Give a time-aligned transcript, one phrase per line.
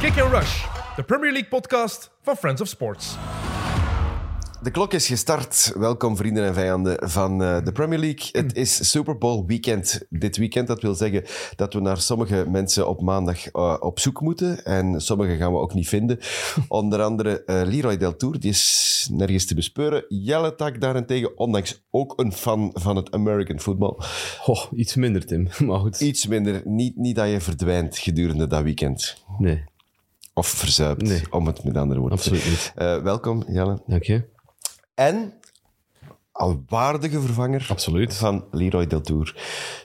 [0.00, 0.64] Kick and Rush,
[0.96, 3.16] de Premier League podcast van Friends of Sports.
[4.62, 5.72] De klok is gestart.
[5.76, 8.28] Welkom vrienden en vijanden van eh, de Premier League.
[8.32, 10.66] Het is Super Bowl weekend dit weekend.
[10.66, 11.24] Dat wil zeggen
[11.56, 14.64] dat we naar sommige mensen op maandag eh, op zoek moeten.
[14.64, 16.18] En sommige gaan we ook niet vinden.
[16.68, 20.04] Onder andere eh, Leroy Deltour, die is nergens te bespeuren.
[20.08, 23.96] Jelle Tak daarentegen, ondanks ook een fan van het American football.
[24.46, 25.48] Oh, iets minder, Tim.
[25.66, 26.00] Maar goed.
[26.00, 26.62] Iets minder.
[26.64, 29.24] Niet, niet dat je verdwijnt gedurende dat weekend.
[29.38, 29.64] Nee,
[30.38, 31.22] Of verzuipt, Nee.
[31.30, 32.58] om het met andere woorden te absoluut niet.
[32.58, 32.96] zeggen.
[32.96, 33.82] Eh, welkom, Jelle.
[33.86, 34.24] Dank je.
[34.94, 35.32] En
[36.32, 38.14] al waardige vervanger Absoluut.
[38.14, 39.34] van Leroy Deltour.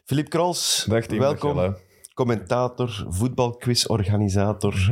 [0.05, 1.19] Philippe Krols, Dag, team.
[1.19, 1.55] welkom.
[1.55, 1.77] Dag.
[2.13, 4.91] Commentator, voetbalquizorganisator.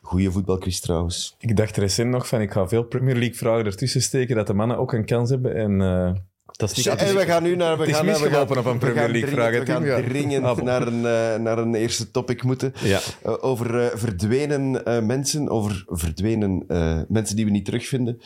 [0.00, 1.34] Goeie voetbalquiz trouwens.
[1.38, 4.54] Ik dacht recent nog van, ik ga veel Premier League vragen ertussen steken, dat de
[4.54, 5.54] mannen ook een kans hebben.
[5.56, 6.12] En eh,
[6.60, 7.78] Dat is niet En we gaan nu naar...
[7.78, 11.06] We gaan, we gaan, op een Premier League vragen, We gaan dringend Ah, naar, een,
[11.06, 12.72] eh, naar een eerste topic moeten.
[12.82, 18.20] Ja, Eh, over eh, verdwenen eh, mensen, over verdwenen eh, mensen die we niet terugvinden.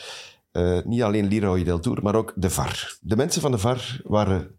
[0.52, 2.96] Eh, niet alleen Leroy Deltour, maar ook de VAR.
[3.00, 4.50] De mensen van de VAR waren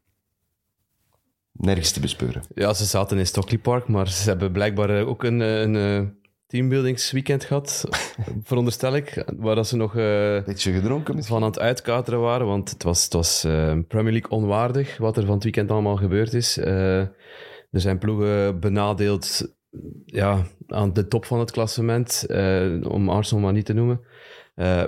[1.52, 2.44] nergens te bespeuren.
[2.56, 6.08] ja, ze zaten in Stockley Park, maar ze hebben blijkbaar ook een, een eh,
[6.56, 7.86] teambuildingsweekend gehad,
[8.44, 11.36] veronderstel ik, waar dat ze nog eh, Beetje gedronken misschien?
[11.36, 15.18] van aan het uitkateren waren, want het was, het was eh, Premier League onwaardig, wat
[15.18, 16.58] er van het weekend allemaal gebeurd is.
[16.58, 19.54] Eh, er zijn ploegen benadeeld
[20.06, 22.26] ja, aan de top van het klassement,
[22.88, 24.02] om Arsenal maar niet te noemen.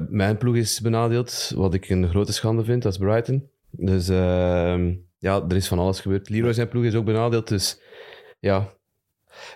[0.09, 3.49] Mijn ploeg is benadeeld, wat ik een grote schande vind, dat is Brighton.
[3.71, 4.07] Dus
[5.17, 6.29] ja, er is van alles gebeurd.
[6.29, 7.81] Leroy zijn ploeg is ook benadeeld, dus
[8.39, 8.76] ja,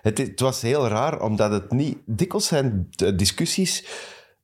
[0.02, 1.98] Het, het was heel raar, omdat het niet...
[2.06, 3.86] Dikwijls zijn de discussies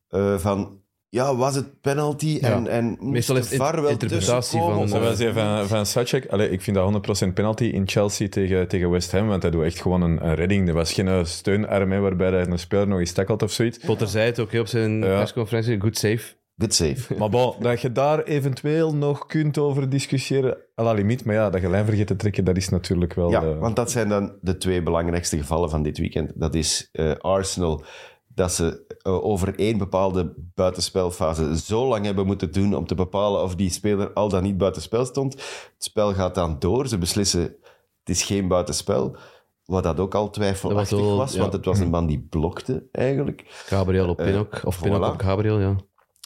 [0.09, 0.79] eh, van...
[1.09, 2.37] Ja, was het penalty?
[2.41, 2.69] En, Ja.
[2.69, 4.89] en Meestal is het VAR wel interpretatie tussenkomen?
[4.89, 9.11] van- van, van Sacek, allee, ik vind dat 100% penalty in Chelsea tegen, tegen West
[9.11, 10.67] Ham, want hij doet echt gewoon een, een redding.
[10.67, 13.77] Er was geen eh, steunarm hè, waarbij hij een speler nog eens tackelt of zoiets.
[13.77, 15.17] Potter zei het ook hè, op zijn Ja.
[15.17, 16.21] persconferentie, good save.
[16.57, 17.15] Good save.
[17.19, 21.25] Maar bon, dat je daar eventueel nog kunt over discussiëren, à la limiet.
[21.25, 23.29] Maar ja, dat je lijn vergeet te trekken, dat is natuurlijk wel...
[23.29, 26.31] Ja, want dat zijn dan de twee belangrijkste gevallen van dit weekend.
[26.35, 27.83] Dat is eh, Arsenal,
[28.27, 33.43] dat ze eh, over één bepaalde buitenspelfase zo lang hebben moeten doen om te bepalen
[33.43, 35.33] of die speler al dan niet buitenspel stond.
[35.33, 37.55] Het spel gaat dan door, ze beslissen
[38.07, 39.15] het is geen buitenspel.
[39.65, 43.43] Wat dat ook al twijfelachtig Dat was, want het was een man die blokte eigenlijk.
[43.47, 44.91] Gabriel op Eh, Pinnock, of voilà.
[44.91, 45.75] op Gabriel, ja.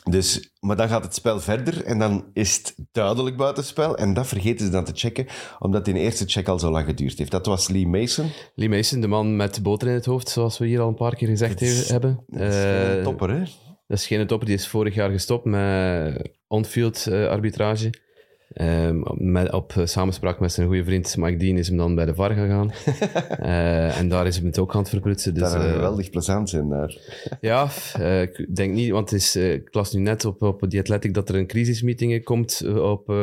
[0.09, 3.97] Dus, maar dan gaat het spel verder en dan is het duidelijk buitenspel.
[3.97, 5.25] En dat vergeten ze dan te checken,
[5.59, 7.31] omdat die eerste check al zo lang geduurd heeft.
[7.31, 8.29] Dat was Lee Mason.
[8.55, 10.95] Lee Mason, de man met de boter in het hoofd, zoals we hier al een
[10.95, 12.23] paar keer gezegd Dat is- he- hebben.
[12.27, 13.39] Dat is Eh, een topper, hè?
[13.87, 17.89] Dat is geen topper, die is vorig jaar gestopt met on-field eh, arbitrage.
[18.53, 22.05] Ehm, met, op eh, samenspraak met zijn goede vriend Mike Dean is hem dan bij
[22.05, 22.71] de VAR gegaan.
[23.41, 25.33] Eh, en daar is hem het ook aan het verprutsen.
[25.33, 26.97] Dus, dat zou eh, geweldig plezant zijn daar.
[27.41, 27.69] Ja,
[28.21, 31.29] ik denk niet, want het is, ik las nu net op, op The Athletic dat
[31.29, 33.13] er een crisismeeting komt op,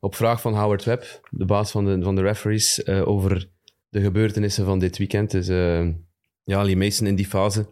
[0.00, 3.50] op vraag van Howard Webb, de baas van de, van de referees, over
[3.88, 5.30] de gebeurtenissen van dit weekend.
[5.30, 5.46] Dus
[6.44, 7.66] ja, Lee Mason in die fase,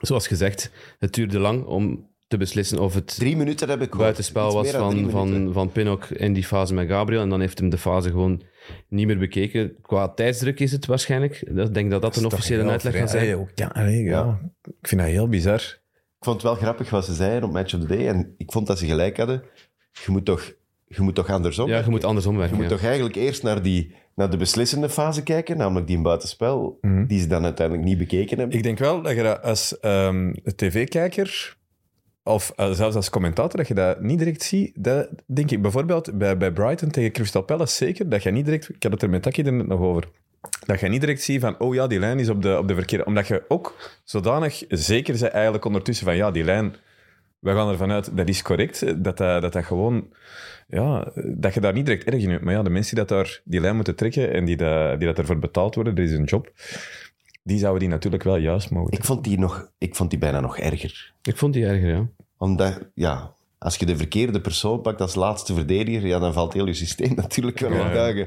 [0.00, 4.52] zoals gezegd, het duurde lang om te beslissen of het Drie minuten heb ik buitenspel
[4.52, 7.20] was van, van, van Pinnock in die fase met Gabriel.
[7.20, 8.42] En dan heeft hem de fase gewoon
[8.88, 9.76] niet meer bekeken.
[9.82, 11.40] Qua tijdsdruk is het waarschijnlijk.
[11.40, 13.48] Ik denk dat dat een officiële uitleg gaat zijn.
[13.54, 14.40] Ja, allee, ja.
[14.80, 15.60] Ik vind dat heel bizar.
[16.18, 18.08] Ik vond het wel grappig wat ze zeiden op Match of the Day.
[18.08, 19.42] En ik vond dat ze gelijk hadden.
[20.04, 20.52] Je moet toch,
[20.86, 22.56] je moet toch andersom Ja, je moet andersom Je werken.
[22.56, 22.70] moet ja.
[22.76, 27.06] toch eigenlijk eerst naar, die, naar de beslissende fase kijken, namelijk die in buitenspel, Mhm.
[27.06, 28.56] die ze dan uiteindelijk niet bekeken hebben.
[28.56, 31.56] Ik denk wel dat je dat als ehm, tv-kijker
[32.26, 34.72] of eh, zelfs als commentator, dat je dat niet direct ziet.
[34.74, 38.68] Dat denk ik bijvoorbeeld bij, bij Brighton tegen Crystal Palace zeker, dat je niet direct...
[38.68, 40.08] Ik had het er met Taki er net nog over.
[40.66, 42.74] Dat je niet direct ziet van, oh ja, die lijn is op de, op de
[42.74, 43.04] verkeerde...
[43.04, 46.74] Omdat je ook zodanig zeker bent eigenlijk ondertussen van, ja, die lijn...
[47.38, 48.80] We gaan ervan uit, dat is correct.
[48.80, 50.08] Dat dat, dat, dat gewoon...
[50.68, 52.44] Ja, dat je daar niet direct erg in hebt.
[52.44, 55.08] Maar ja, de mensen die dat daar die lijn moeten trekken en die, dat, die
[55.08, 56.52] dat ervoor betaald worden, dat is een job.
[57.46, 60.40] Die zouden die natuurlijk wel juist mogen Ik vond, die nog, ik vond die bijna
[60.40, 61.12] nog erger.
[61.22, 62.08] Ik vond die erger, ja.
[62.36, 66.66] Omdat, ja, als je de verkeerde persoon pakt als laatste verdediger, ja, dan valt heel
[66.66, 68.26] je systeem natuurlijk wel Ja.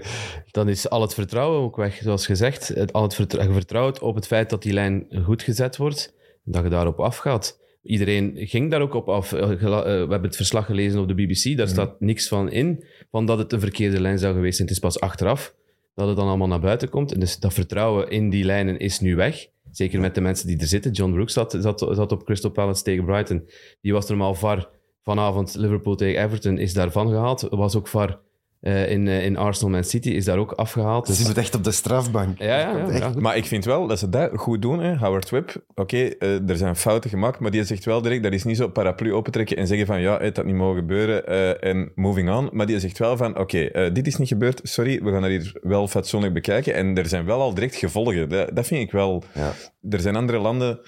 [0.51, 2.67] Dan is al het vertrouwen ook weg, zoals gezegd.
[2.67, 6.13] Het, al het vertrouwen, je vertrouwt op het feit dat die lijn goed gezet wordt,
[6.43, 7.59] dat je daarop afgaat.
[7.83, 9.33] Iedereen ging daar ook op af.
[9.33, 12.83] Eh, eh, We hebben het verslag gelezen op de BBC, daar staat niks van in,
[13.11, 14.67] van dat het een verkeerde lijn zou geweest zijn.
[14.67, 15.57] Het is pas achteraf
[15.99, 17.11] dat het dan allemaal naar buiten komt.
[17.11, 19.47] En dus dat vertrouwen in die lijnen is nu weg.
[19.71, 20.91] Zeker met de mensen die er zitten.
[20.91, 23.49] John Brooks zat, zat, zat op Crystal Palace tegen Brighton.
[23.81, 24.69] Die was normaal VAR
[25.03, 27.47] vanavond Liverpool tegen Everton, is daarvan gehaald.
[27.49, 28.19] Was ook VAR
[28.59, 31.07] eh, in, eh, in Arsenal Man City, is daar ook afgehaald.
[31.07, 32.39] Ze Dus, zit echt op de strafbank.
[32.39, 33.11] ja, ja.
[33.17, 34.79] Maar ik vind wel dat ze dat goed doen.
[34.79, 34.97] Hè.
[34.97, 38.43] Howard Webb, oké, eh, er zijn fouten gemaakt, maar die zegt wel direct, dat is
[38.43, 41.91] niet zo paraplu opentrekken en zeggen van ja, het had niet mogen gebeuren eh, en
[41.95, 42.49] moving on.
[42.51, 45.29] Maar die zegt wel van oké, eh, dit is niet gebeurd, sorry, we gaan dat
[45.29, 46.73] hier wel fatsoenlijk bekijken.
[46.73, 48.29] En er zijn wel al direct gevolgen.
[48.29, 49.23] Dat, dat vind ik wel...
[49.33, 49.51] Ja.
[49.89, 50.79] Er zijn andere landen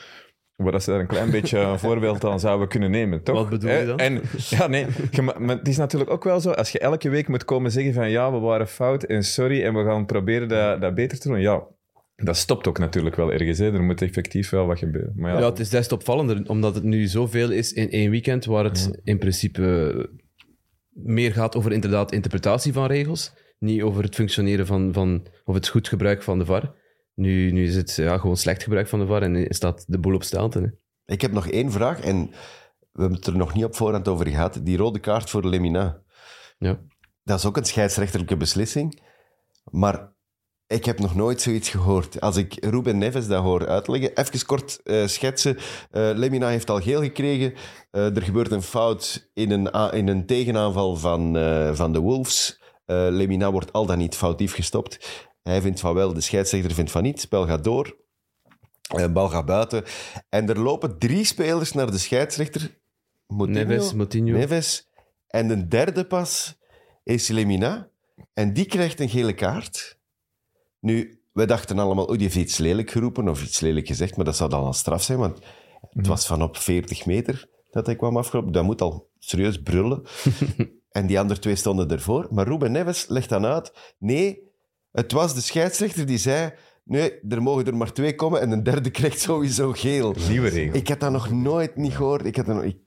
[0.63, 3.35] waar dat ze daar een klein beetje een voorbeeld aan zouden kunnen nemen, toch?
[3.35, 3.97] Wat bedoel je dan?
[3.97, 4.85] En, ja, nee,
[5.39, 8.09] maar het is natuurlijk ook wel zo, als je elke week moet komen zeggen van
[8.09, 11.41] ja, we waren fout en sorry en we gaan proberen dat, dat beter te doen,
[11.41, 11.63] ja,
[12.15, 13.57] dat stopt ook natuurlijk wel ergens.
[13.57, 13.73] Hè.
[13.73, 15.13] Er moet effectief wel wat gebeuren.
[15.15, 18.11] Maar ja, Ja, het is des te opvallender, omdat het nu zoveel is in één
[18.11, 20.09] weekend, waar het in principe
[20.89, 25.67] meer gaat over inderdaad interpretatie van regels, niet over het functioneren van, van of het
[25.67, 26.73] goed gebruik van de VAR.
[27.13, 30.15] Nu, nu is het ja, gewoon slecht gebruik van de VAR en staat de boel
[30.15, 30.63] op stelten.
[30.63, 30.69] hè.
[31.13, 32.29] Ik heb nog één vraag en
[32.91, 34.59] we hebben het er nog niet op voorhand over gehad.
[34.63, 36.01] Die rode kaart voor Lemina.
[36.57, 36.79] Ja.
[37.23, 39.01] Dat is ook een scheidsrechterlijke beslissing.
[39.71, 40.13] Maar
[40.67, 42.21] ik heb nog nooit zoiets gehoord.
[42.21, 45.57] Als ik Ruben Neves dat hoor uitleggen, even kort eh, schetsen.
[45.91, 47.53] Eh, Lemina heeft al geel gekregen.
[47.91, 51.35] Eh, er gebeurt een fout in een, in een tegenaanval van,
[51.75, 52.59] van de Wolves.
[52.85, 55.29] Lemina wordt al dan niet foutief gestopt.
[55.43, 57.13] Hij vindt van wel, de scheidsrechter vindt van niet.
[57.13, 57.97] Het spel gaat door.
[58.81, 59.83] Eh, bal gaat buiten.
[60.29, 62.79] En er lopen drie spelers naar de scheidsrechter.
[63.27, 64.37] Moutinho, Neves, Moutinho.
[64.37, 64.89] Neves.
[65.27, 66.57] En de derde pas
[67.03, 67.89] is Lemina.
[68.33, 69.99] En die krijgt een gele kaart.
[70.79, 74.25] Nu, we dachten allemaal, oh, die heeft iets lelijk geroepen of iets lelijk gezegd, maar
[74.25, 75.39] dat zou dan al straf zijn, want
[75.89, 78.51] het was van op 40 meter dat hij kwam afgelopen.
[78.51, 80.03] Dat moet al serieus brullen.
[80.91, 82.27] en die andere twee stonden ervoor.
[82.31, 84.50] Maar Ruben Neves legt dan uit, nee,
[84.91, 86.51] het was de scheidsrechter die zei,
[86.83, 90.15] nee, er mogen er maar twee komen en een derde krijgt sowieso geel.
[90.29, 90.75] nieuwe regel.
[90.75, 92.25] Ik had dat nog nooit niet gehoord.
[92.25, 92.77] Ik, had dat nog, ik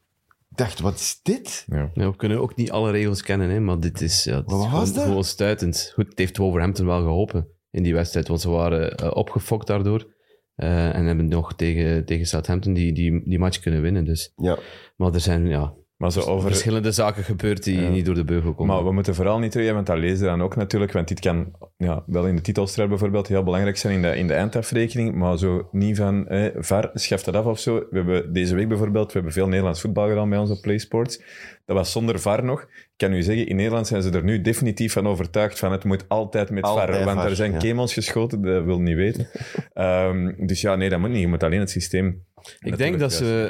[0.48, 1.64] dacht, wat is dit?
[1.66, 1.90] Ja.
[1.94, 4.54] Ja, we kunnen ook niet alle regels kennen, hè, maar dit is, ja, dit Maar
[4.54, 5.04] is wat gewoon, was dat?
[5.04, 5.90] gewoon stuitend.
[5.94, 10.12] Goed, het heeft Wolverhampton wel geholpen in die wedstrijd, want ze waren eh, opgefokt daardoor.
[10.54, 14.04] eh, en hebben nog tegen, tegen Southampton die, die, die match kunnen winnen.
[14.04, 14.32] Dus.
[14.36, 14.58] Ja,
[14.96, 16.48] Maar er zijn ja, Maar zo over...
[16.48, 17.88] verschillende zaken gebeurd die Ja.
[17.88, 18.74] niet door de beugel komen.
[18.74, 21.20] Maar we moeten vooral niet terug, want dat lezen we dan ook natuurlijk, want dit
[21.20, 25.14] kan ja, wel in de titelstrijd bijvoorbeeld heel belangrijk zijn in de, in de eindafrekening,
[25.14, 27.74] maar zo niet van, eh, VAR, schaf dat af of zo.
[27.74, 31.22] We hebben deze week bijvoorbeeld, we hebben veel Nederlands voetbal gedaan bij ons op PlaySports.
[31.64, 32.60] Dat was zonder VAR nog.
[32.62, 35.84] Ik kan u zeggen, in Nederland zijn ze er nu definitief van overtuigd van het
[35.84, 37.58] moet altijd met Altijd VAR, want er zijn ja.
[37.58, 39.28] kemels geschoten, dat wil niet weten.
[39.72, 41.20] Ehm, dus ja, nee, dat moet niet.
[41.20, 42.24] Je moet alleen het systeem...
[42.60, 43.46] Ik denk dat ze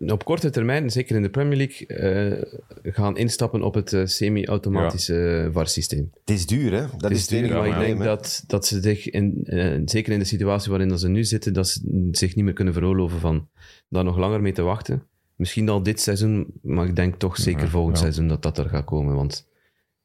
[0.00, 4.06] eh, op korte termijn, zeker in de Premier League, eh, gaan instappen op het eh,
[4.06, 6.10] semi-automatische VAR-systeem.
[6.24, 6.80] het is duur, hè?
[6.80, 9.42] Dat Het is duur, maar ik denk dat, dat ze zich, in,
[9.84, 13.20] zeker in de situatie waarin ze nu zitten, dat ze zich niet meer kunnen veroorloven
[13.20, 13.48] van
[13.88, 15.02] daar nog langer mee te wachten.
[15.36, 18.02] Misschien al dit seizoen, maar ik denk toch zeker volgend ja.
[18.02, 19.14] seizoen dat dat er gaat komen.
[19.14, 19.48] Want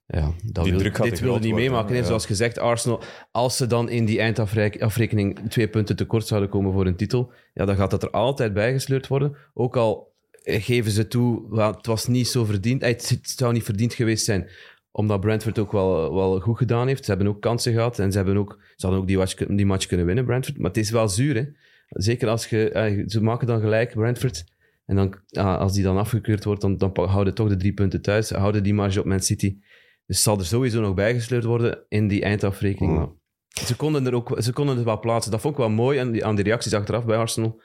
[0.07, 1.95] ja, dat Die wil, druk gaat dit te wil je groot niet worden, meemaken.
[1.95, 2.03] ja.
[2.03, 6.85] Zoals gezegd, Arsenal, als ze dan in die eindafrekening twee punten tekort zouden komen voor
[6.85, 9.35] een titel, ja, dan gaat dat er altijd bijgesleurd worden.
[9.53, 10.13] Ook al
[10.43, 14.49] geven ze toe, het was niet zo verdiend, eh, het zou niet verdiend geweest zijn
[14.95, 17.05] omdat Brentford ook wel, wel goed gedaan heeft.
[17.05, 19.65] Ze hebben ook kansen gehad en ze, hebben ook, ze hadden ook die match, die
[19.65, 20.57] match kunnen winnen, Brentford.
[20.57, 21.43] Maar het is wel zuur, hè.
[21.89, 22.69] Zeker als je...
[22.69, 24.45] eh, ze maken dan gelijk, Brentford.
[24.85, 28.01] En dan, ja, als die dan afgekeurd wordt, dan, dan houden toch de drie punten
[28.01, 28.29] thuis.
[28.29, 29.57] Houden die marge op Man City.
[30.05, 32.91] Dus zal er sowieso nog bijgesleurd worden in die eindafrekening.
[32.93, 32.97] Mm.
[32.99, 35.31] Maar ze konden, er ook, ze konden het wel plaatsen.
[35.31, 37.61] Dat vond ik wel mooi aan die, aan die reacties achteraf bij Arsenal.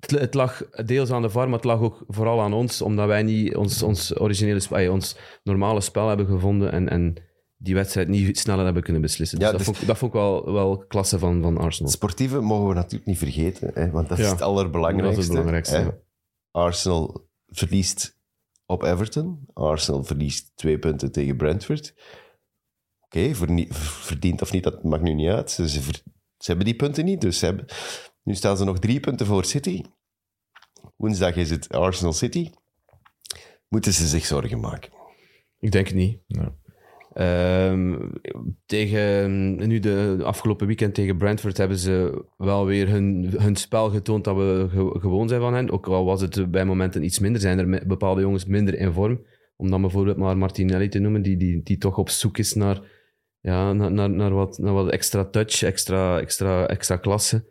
[0.00, 3.06] Het, het lag deels aan de VAR, maar het lag ook vooral aan ons, omdat
[3.06, 7.14] wij niet ons, ons originele spel, eh, ons normale spel hebben gevonden en, en
[7.56, 9.38] die wedstrijd niet sneller hebben kunnen beslissen.
[9.38, 11.90] Dus Ja, dat, dus- vond, ik- dat vond ik wel, wel klasse van, van Arsenal.
[11.92, 15.08] Sportieve mogen we natuurlijk niet vergeten, hè, want dat is Ja, het allerbelangrijkste.
[15.10, 15.88] dat is het belangrijkste, hè.
[16.50, 18.18] Arsenal verliest
[18.70, 19.48] op Everton.
[19.52, 21.94] Arsenal verliest twee punten tegen Brentford.
[23.00, 25.50] Oké, vernie- verdiend of niet, dat maakt nu niet uit.
[25.50, 25.80] Ze,
[26.38, 27.64] hebben die punten niet, dus ze hebben,
[28.22, 29.82] nu staan ze nog drie punten voor City.
[30.96, 32.50] Woensdag is het Arsenal City.
[33.68, 34.92] Moeten ze zich zorgen maken?
[35.58, 36.20] Ik denk niet.
[37.12, 37.96] Ehm,
[38.66, 44.24] tegen, nu de afgelopen weekend tegen Brentford hebben ze wel weer hun, hun spel getoond
[44.24, 45.70] dat we ge- gewoon zijn van hen.
[45.70, 49.26] Ook al was het bij momenten iets minder, zijn er bepaalde jongens minder in vorm.
[49.56, 52.80] Om dan bijvoorbeeld maar Martinelli te noemen, die, die, die toch op zoek is naar,
[53.40, 57.44] ja, naar, naar, naar, wat, naar wat extra touch, extra, extra, extra klasse.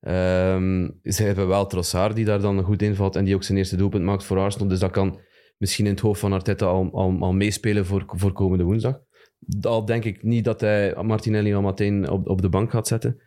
[0.00, 3.76] Ehm, ze hebben wel Trossard die daar dan goed invalt en die ook zijn eerste
[3.76, 4.68] doelpunt maakt voor Arsenal.
[4.68, 5.18] Dus dat kan
[5.58, 9.00] misschien in het hoofd van Arteta al, al, al meespelen voor, voor komende woensdag.
[9.62, 13.20] Al denk ik niet dat hij Martinelli al meteen op, op de bank gaat zetten.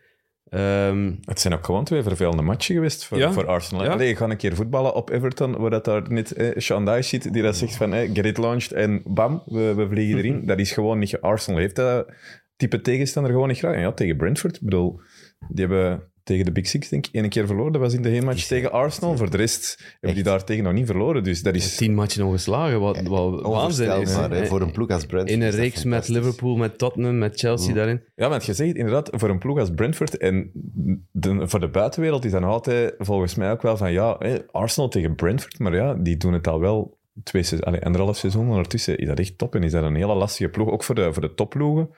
[0.48, 3.32] Ehm, Het zijn ook gewoon twee vervelende matchen geweest voor, Ja.
[3.32, 3.84] voor Arsenal.
[3.84, 3.90] Ja.
[3.92, 7.02] Allee, je gaat een keer voetballen op Everton, waar dat daar net eh, Sean Dyche
[7.02, 10.46] zit, die dat zegt van eh, get it launched en bam, we, we vliegen erin.
[10.46, 11.20] dat is gewoon niet...
[11.20, 12.12] Arsenal heeft dat
[12.56, 13.74] type tegenstander gewoon niet graag.
[13.74, 15.00] En ja, tegen Brentford, ik bedoel,
[15.48, 17.72] die hebben tegen de Big Six, denk ik, één keer verloren.
[17.72, 19.16] Dat was in de heenmatch tegen Arsenal.
[19.16, 21.24] Voor de rest hebben die daar tegen nog niet verloren.
[21.24, 21.76] Dus dat is...
[21.76, 24.14] tien matchen ongeslagen, wat, wat waanzin is.
[24.14, 25.36] Hè, voor een ploeg als Brentford.
[25.36, 26.08] In een reeks met.
[26.08, 28.02] Liverpool, met Tottenham, met Chelsea daarin.
[28.14, 30.50] Ja, want je zegt inderdaad, voor een ploeg als Brentford en
[31.10, 34.88] de, voor de buitenwereld is dan altijd volgens mij ook wel van ja, hè, Arsenal
[34.88, 38.98] tegen Brentford, maar ja, die doen het al wel twee seizoen, allee, anderhalf seizoen ondertussen.
[38.98, 41.22] Is dat echt top en is dat een hele lastige ploeg, ook voor de, voor
[41.22, 41.90] de topploegen,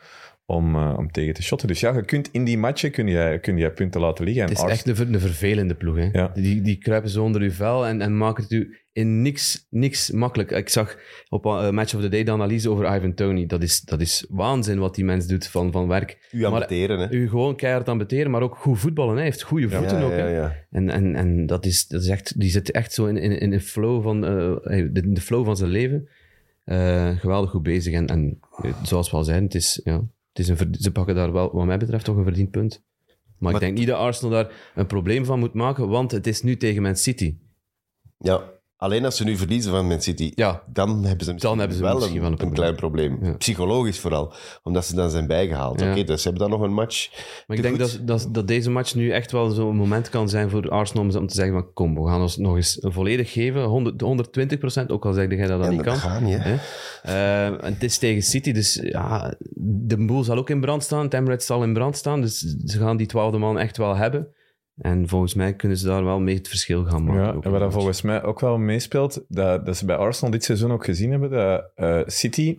[0.47, 1.69] om, eh, om tegen te shotten.
[1.69, 4.43] Dus ja, je kunt in die matchen kun je, kun je punten laten liggen.
[4.43, 5.97] En Het is echt een, ver- een vervelende ploeg.
[5.97, 6.09] Hè.
[6.13, 6.31] Ja.
[6.35, 10.11] Die, die kruipen zo onder uw vel en, en maken het u in niks, niks
[10.11, 10.51] makkelijk.
[10.51, 13.47] Ik zag op uh, Match of the Day de analyse over Ivan Tony.
[13.47, 16.29] Dat is, dat is waanzin wat die mens doet van, van werk.
[16.33, 17.11] U amputeren, hè.
[17.11, 19.15] U gewoon keihard ambeteren, maar ook goed voetballen.
[19.15, 20.11] Hij heeft goede voeten ja, ook.
[20.11, 20.29] ja, hè.
[20.29, 20.57] ja.
[20.71, 23.51] En, en, en dat is, dat is echt, die zit echt zo in, in, in,
[23.51, 26.09] de, flow van, eh, de, de flow van zijn leven.
[26.65, 27.95] Eh, geweldig goed bezig.
[27.95, 30.03] En, en eh, zoals we al zeiden, het is, ja,
[30.33, 32.85] het is een, ze pakken daar wel, wat mij betreft, toch een verdiend punt.
[33.07, 36.27] Maar, Maar- ik denk niet dat Arsenal daar een probleem van moet maken, want het
[36.27, 37.39] is nu tegen Man City.
[38.19, 41.77] Ja, alleen als ze nu verliezen van Man City, Ja, dan hebben ze misschien, hebben
[41.77, 42.59] ze wel misschien een, wel een probleem.
[42.59, 43.19] klein probleem.
[43.23, 43.33] Ja.
[43.37, 45.81] Psychologisch vooral, omdat ze dan zijn bijgehaald.
[45.81, 45.91] Ja.
[45.91, 47.11] Oké, dus ze hebben dan nog een match.
[47.47, 50.51] maar ik denk dat, dat, dat deze match nu echt wel zo'n moment kan zijn
[50.51, 54.03] voor Arsenal om, te zeggen van kom, we gaan ons nog eens volledig geven, 100,
[54.83, 55.99] 120% ook al zeg jij dat dat Ja, niet kan.
[56.25, 56.37] hè.
[56.37, 56.57] Hè?
[57.03, 59.35] Eh, en het is tegen City, dus ja,
[59.87, 61.05] de boel zal ook in brand staan.
[61.05, 64.29] Het Emirates zal in brand staan, dus ze gaan die twaalfde man echt wel hebben.
[64.77, 67.23] En volgens mij kunnen ze daar wel mee het verschil gaan maken.
[67.23, 70.45] Ja, en wat dat volgens mij ook wel meespeelt, dat, dat ze bij Arsenal dit
[70.45, 72.59] seizoen ook gezien hebben, dat eh, City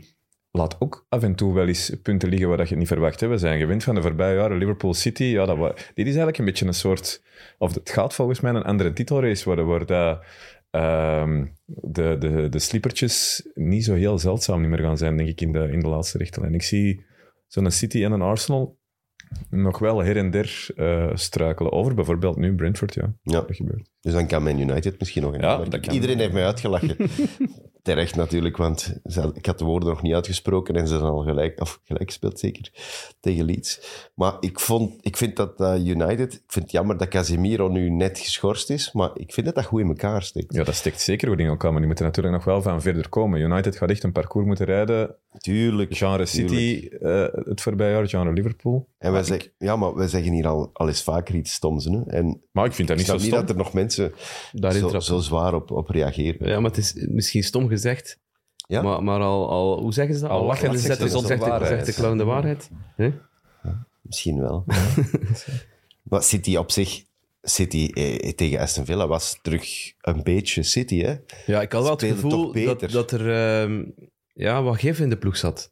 [0.52, 3.20] laat ook af en toe wel eens punten liggen waar dat je het niet verwacht.
[3.20, 3.28] Hè.
[3.28, 5.24] We zijn gewend van de voorbije jaren, Liverpool City.
[5.24, 7.24] Ja, dat dit is eigenlijk een beetje een soort...
[7.58, 10.24] Of het gaat volgens mij een andere titelrace worden, waar dat,
[10.72, 15.42] ehm, de, de, de sliepertjes niet zo heel zeldzaam niet meer gaan zijn, denk ik,
[15.42, 16.54] in de, in de laatste richtlijn.
[16.54, 17.06] Ik zie
[17.48, 18.78] zo'n City en een Arsenal
[19.50, 21.94] nog wel her en der eh, struikelen over.
[21.94, 23.14] Bijvoorbeeld nu Brentford, ja.
[23.22, 23.93] Ja, Dat gebeurt.
[24.04, 25.72] Dus dan kan Man United misschien nog een Ja, aanmerking.
[25.76, 25.94] dat kan.
[25.94, 26.96] Iedereen heeft mij uitgelachen.
[27.82, 31.24] Terecht natuurlijk, want ze- ik had de woorden nog niet uitgesproken en ze zijn al
[31.24, 32.72] gelijk, of gelijk gespeeld zeker,
[33.20, 33.82] tegen Leeds.
[34.16, 37.90] Maar ik, vond, ik vind dat eh, United, ik vind het jammer dat Casemiro nu
[37.90, 40.54] net geschorst is, maar ik vind dat dat goed in elkaar steekt.
[40.54, 43.10] Ja, dat steekt zeker goed in elkaar, maar die moeten natuurlijk nog wel van verder
[43.10, 43.40] komen.
[43.40, 45.16] United gaat echt een parcours moeten rijden.
[45.38, 45.96] Tuurlijk.
[45.96, 48.88] Genre City eh, het voorbije jaar, genre Liverpool.
[48.98, 51.86] En wij zeggen, ja, maar wij zeggen hier al, al eens vaker iets stoms.
[51.86, 52.04] Hè?
[52.08, 53.46] En Maar ik vind dat niet zo snap niet stom.
[53.46, 53.93] dat er nog mensen
[54.52, 55.02] Daarin zo, trappen.
[55.02, 56.48] zo zwaar op, op reageren.
[56.48, 58.20] Ja, maar het is misschien stom gezegd.
[58.68, 58.82] Ja?
[58.82, 60.30] Maar, maar al, al, hoe zeggen ze dat?
[60.30, 61.68] Al ze de zegt de, waarheid.
[61.68, 62.70] zegt de clown de waarheid.
[62.96, 63.12] Hè?
[64.02, 64.66] Misschien wel.
[66.10, 67.04] maar City op zich,
[67.42, 71.16] City eh, tegen Aston Villa was terug een beetje City, hè?
[71.46, 73.84] Ja, ik had wel het gevoel dat, dat er ehm,
[74.34, 75.72] ja, wat gif in de ploeg zat.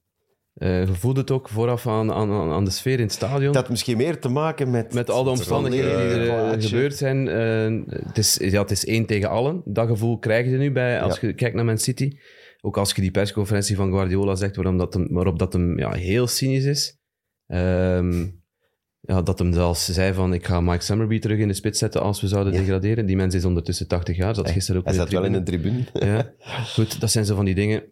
[0.53, 3.45] Eh je voelde het ook vooraf aan, aan, aan de sfeer in het stadion.
[3.53, 4.93] Dat had misschien meer te maken met...
[4.93, 6.67] Met al de omstandigheden die er eh, plaatje.
[6.69, 7.27] gebeurd zijn.
[7.27, 9.61] eh, het, is, ja, het is één tegen allen.
[9.65, 11.27] Dat gevoel krijg je nu bij, als Ja.
[11.27, 12.17] je kijkt naar Man City.
[12.61, 15.91] Ook als je die persconferentie van Guardiola zegt, waarom dat hem, waarop dat hem ja,
[15.93, 16.97] heel cynisch is.
[17.47, 18.27] Ehm,
[18.99, 22.01] ja, dat hem zelfs zei van, ik ga Mike Summerby terug in de spits zetten
[22.01, 22.59] als we zouden Ja.
[22.59, 23.05] degraderen.
[23.05, 25.33] Die mens is ondertussen 80 jaar, zat gisteren ook Hij in zat de wel in
[25.33, 25.83] een tribune.
[25.93, 26.33] Ja,
[26.65, 27.83] goed, dat zijn zo van die dingen.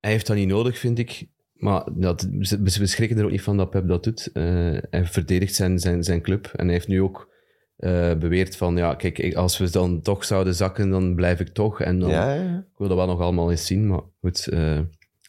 [0.00, 1.26] Hij heeft dat niet nodig, vind ik.
[1.62, 2.28] Maar dat,
[2.62, 4.30] we schrikken er ook niet van dat Pep dat doet.
[4.32, 4.44] Eh,
[4.90, 6.46] hij verdedigt zijn, zijn, zijn club.
[6.56, 7.28] En hij heeft nu ook
[7.76, 11.80] eh, beweerd van, ja, kijk, als we dan toch zouden zakken, dan blijf ik toch.
[11.80, 12.56] En dan, Ja, ja.
[12.72, 14.46] ik wil dat wel nog allemaal eens zien, maar goed.
[14.46, 14.80] eh,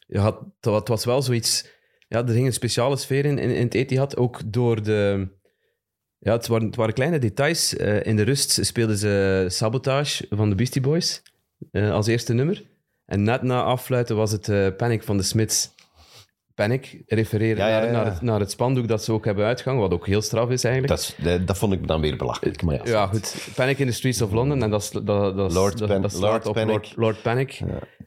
[0.08, 1.66] je had, het wa- het was wel zoiets...
[2.08, 5.28] Ja, er ging een speciale sfeer in, in, in het Etihad, ook door de...
[6.20, 7.74] Ja, het waren, het waren kleine details.
[8.04, 11.22] In de rust speelden ze Sabotage van de Beastie Boys
[11.72, 12.64] als eerste nummer.
[13.06, 15.73] En net na afluiten was het Panic van de Smiths.
[16.56, 17.92] Panic refereren Ja, ja, Naar, ja.
[17.92, 20.64] naar, het, naar het spandoek dat ze ook hebben uitgehangen, wat ook heel straf is
[20.64, 20.94] eigenlijk.
[20.94, 22.62] Dat, is- dat, vond ik dan weer belachelijk.
[22.62, 23.48] Maar ja, goed.
[23.56, 24.64] Panic in the Streets of London.
[24.64, 26.70] En dat, is- dat, Lord dat, Pan- dat slaat Lord op Panic.
[26.74, 27.60] Lord, Lord Panic.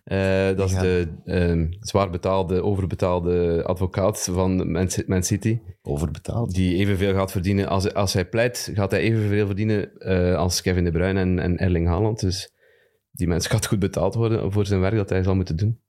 [0.04, 4.72] Eh, dat is de ehm, zwaar betaalde, overbetaalde advocaat van
[5.06, 5.58] Man City.
[5.82, 6.54] overbetaald.
[6.54, 7.68] Die evenveel gaat verdienen.
[7.68, 11.56] Als, als hij pleit, gaat hij evenveel verdienen eh, als Kevin De Bruyne en, en
[11.58, 12.20] Erling Haaland.
[12.20, 12.50] Dus
[13.10, 15.80] die mens gaat goed betaald worden voor zijn werk dat hij zal moeten doen.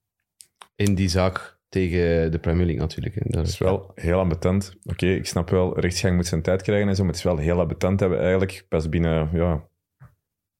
[0.76, 3.14] In die zaak tegen de Premier League natuurlijk.
[3.14, 3.38] hè.
[3.38, 4.76] Het is wel heel ambetant.
[4.84, 7.36] Oké, ik snap wel, rechtsgang moet zijn tijd krijgen en zo, maar het is wel
[7.36, 9.67] heel ambetant dat we eigenlijk pas binnen ja,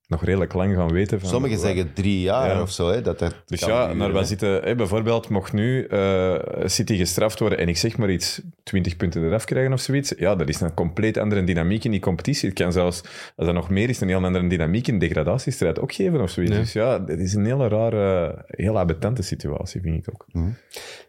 [0.09, 1.21] nog redelijk lang gaan weten.
[1.21, 2.63] Van, Sommigen zeggen drie jaar Ja.
[2.63, 2.89] of zo.
[2.89, 4.25] Hè, dat dat Dus ja, we hè.
[4.25, 4.63] zitten...
[4.63, 6.35] Hè, bijvoorbeeld, mocht nu eh,
[6.65, 10.37] City gestraft worden en ik zeg maar iets, 20 punten eraf krijgen of zoiets, ja,
[10.37, 12.49] dat is een compleet andere dynamiek in die competitie.
[12.49, 13.03] Het kan zelfs,
[13.37, 16.31] als dat nog meer is, een heel andere dynamiek in de degradatiestrijd ook geven of
[16.31, 16.53] zoiets.
[16.53, 16.59] Ja.
[16.61, 20.27] Dus ja, het is een hele rare, heel abetante situatie, vind ik ook.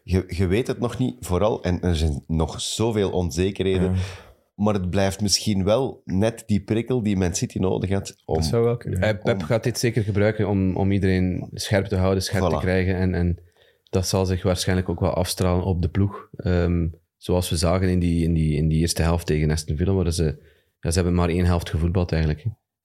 [0.02, 1.62] Je, je weet het nog niet, vooral.
[1.62, 3.94] En er zijn nog zoveel onzekerheden.
[4.60, 8.34] Maar het blijft misschien wel net die prikkel die Man City nodig had om...
[8.34, 9.00] Dat zou wel kunnen.
[9.00, 12.54] Eh, Pep gaat dit zeker gebruiken om, om iedereen scherp te houden, scherp Voilà.
[12.54, 12.94] te krijgen.
[12.94, 13.38] En, en
[13.90, 16.28] dat zal zich waarschijnlijk ook wel afstralen op de ploeg.
[16.36, 19.92] Ehm, zoals we zagen in die, in, die, in die eerste helft tegen Aston Villa,
[19.92, 20.42] waar ze,
[20.80, 22.44] ja, ze hebben maar één helft gevoetbald eigenlijk.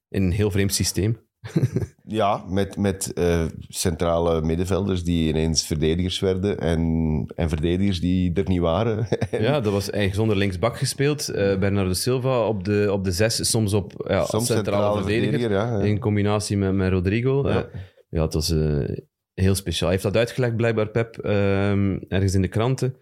[0.10, 1.20] In een heel vreemd systeem.
[2.07, 8.49] Ja, met, met eh, centrale middenvelders die ineens verdedigers werden en, en verdedigers die er
[8.49, 9.07] niet waren.
[9.31, 11.29] Ja, dat was eigenlijk zonder linksbak gespeeld.
[11.29, 15.51] Eh Bernardo Silva op de, op de zes, soms op ja, Soms centrale, verdediger.
[15.51, 15.77] ja.
[15.77, 15.83] ja.
[15.83, 17.47] In combinatie met, met Rodrigo.
[17.47, 17.53] Ja.
[17.53, 17.69] Ja,
[18.09, 18.97] ja het was eh,
[19.33, 19.89] heel speciaal.
[19.89, 22.95] Hij heeft dat uitgelegd, blijkbaar, Pep, ehm, ergens in de kranten.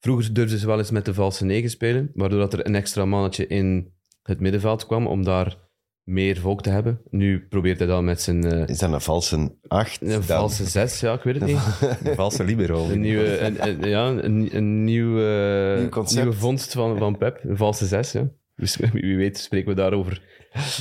[0.00, 3.04] Vroeger durfden ze wel eens met de valse negen spelen, waardoor dat er een extra
[3.04, 5.63] mannetje in het middenveld kwam om daar
[6.04, 7.00] meer volk te hebben.
[7.10, 10.00] Nu probeert hij dat met zijn eh, Is dat een valse acht?
[10.02, 10.22] een dan?
[10.22, 11.58] valse zes, ja, ik weet het niet.
[12.04, 12.88] Een valse libero.
[12.88, 16.20] Een nieuwe, een, een- ja, een, een nieuw, eh, Nieuw concept.
[16.22, 17.40] nieuwe vondst van, van Pep.
[17.42, 18.28] Een valse zes, ja.
[18.56, 20.22] Dus wie weet spreken we daar over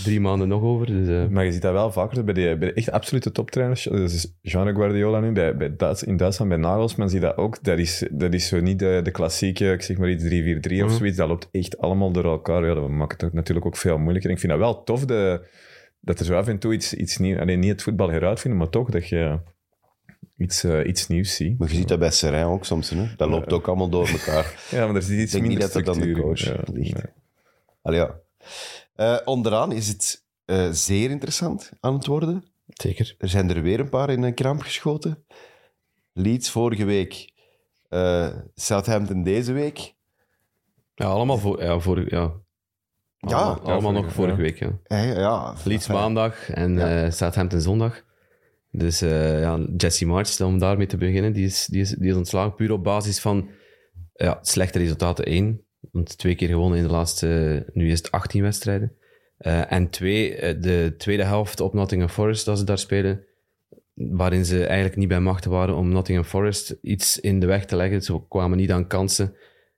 [0.03, 0.85] drie maanden nog over.
[0.87, 3.83] Dus, eh, Maar je ziet dat wel vaker bij de, bij de echt absolute toptrainers.
[3.83, 7.63] Dus Jean Guardiola nu, bij, bij Duits, in Duitsland bij Nagelsman zie je dat ook.
[7.63, 10.89] Dat is, dat is zo niet de, de klassieke, ik zeg maar iets 3-4-3 of
[10.89, 10.97] Mhm.
[10.97, 11.17] zoiets.
[11.17, 12.65] Dat loopt echt allemaal door elkaar.
[12.65, 14.31] Ja, dat maakt het natuurlijk ook veel moeilijker.
[14.31, 15.47] Ik vind dat wel tof de,
[15.99, 17.39] dat er zo af en toe iets, iets nieuws...
[17.39, 19.39] Alleen niet het voetbal heruitvinden, maar toch dat je
[20.37, 21.59] iets, eh, iets nieuws ziet.
[21.59, 22.89] Maar je ziet dat bij Serijn ook soms.
[22.89, 23.05] Hè?
[23.17, 24.67] Dat loopt ook allemaal door elkaar.
[24.71, 26.51] Ja, maar er zit Ik iets denk niet minder dat dat dan de coach in.
[26.53, 26.93] Ja, ligt.
[26.93, 27.03] nee.
[27.81, 28.15] Allee, ja.
[28.93, 32.43] Eh, onderaan is het eh, zeer interessant aan het worden.
[32.65, 33.15] zeker.
[33.17, 35.25] Er zijn er weer een paar in een kramp geschoten.
[36.13, 37.31] Leeds vorige week.
[37.89, 39.93] eh, Southampton deze week.
[40.95, 42.41] Ja, allemaal voor, ja, voor, ja.
[43.19, 44.41] Allemaal, Ja, allemaal vorige- nog vorige ja.
[44.41, 44.79] week, ja.
[45.13, 47.03] Ja, Leeds maandag en Ja.
[47.05, 48.03] eh Southampton zondag.
[48.71, 52.15] Dus eh, ja, Jesse March, om daarmee te beginnen, die is, die is, die is
[52.15, 53.49] ontslagen puur op basis van
[54.13, 55.25] ja, slechte resultaten.
[55.25, 58.95] één, want twee keer gewonnen in de laatste, nu is het 18 wedstrijden.
[59.37, 63.25] Eh, en twee, eh, de tweede helft op Nottingham Forest, dat ze daar spelen,
[63.93, 67.75] waarin ze eigenlijk niet bij machten waren om Nottingham Forest iets in de weg te
[67.75, 68.01] leggen.
[68.01, 69.35] Ze kwamen niet aan kansen.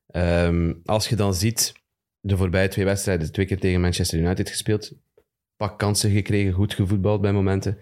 [0.07, 1.73] Ehm, als je dan ziet,
[2.19, 4.91] de voorbije twee wedstrijden, twee keer tegen Manchester United gespeeld,
[5.57, 7.77] pak kansen gekregen, goed gevoetbald bij momenten.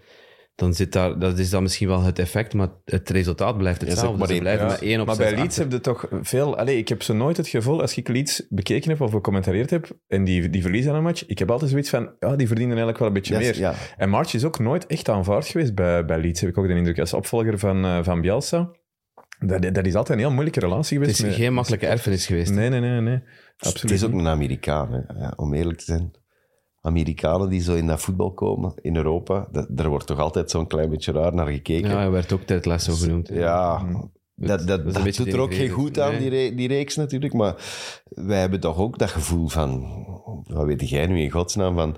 [0.56, 3.88] Dan zit daar, dat is dan misschien wel het effect, maar het resultaat blijft is
[3.90, 4.18] hetzelfde.
[4.18, 5.62] maar Ze één- blijven Ja, met één op maar bij Leeds achter.
[5.64, 6.58] heb je toch veel...
[6.58, 9.92] Allee, ik heb zo nooit het gevoel, als ik Leeds bekeken heb of gecommentarieerd heb,
[10.08, 12.78] en die, die verliezen aan een match, ik heb altijd zoiets van, ja, die verdienen
[12.78, 13.58] eigenlijk wel een beetje yes, meer.
[13.58, 13.74] ja.
[13.98, 16.74] En March is ook nooit echt aanvaard geweest bij, bij Leeds, heb ik ook de
[16.76, 17.00] indruk.
[17.00, 18.72] Als opvolger van, eh, van Bielsa.
[19.40, 21.20] Dat, dat is altijd een heel moeilijke relatie Het geweest.
[21.24, 22.52] is met- geen makkelijke erfenis geweest.
[22.54, 23.02] Nee, nee, nee.
[23.02, 23.14] nee.
[23.58, 25.20] Het Absoluut is ook een Amerikaan, hè.
[25.20, 26.12] Ja, om eerlijk te zijn.
[26.86, 30.68] Amerikanen die zo in dat voetbal komen in Europa, dat, daar wordt toch altijd zo'n
[30.68, 31.90] klein beetje raar naar gekeken.
[31.90, 33.28] Ja, hij werd ook Ted Lasso genoemd.
[33.34, 33.82] Ja,
[34.36, 34.48] Mm.
[34.48, 36.20] dat, dat, doet er ook geen goed aan, Nee.
[36.20, 37.34] die, re- die reeks natuurlijk.
[37.34, 37.56] Maar
[38.10, 39.82] wij hebben toch ook dat gevoel van...
[40.48, 41.96] Wat weet jij nu in godsnaam van,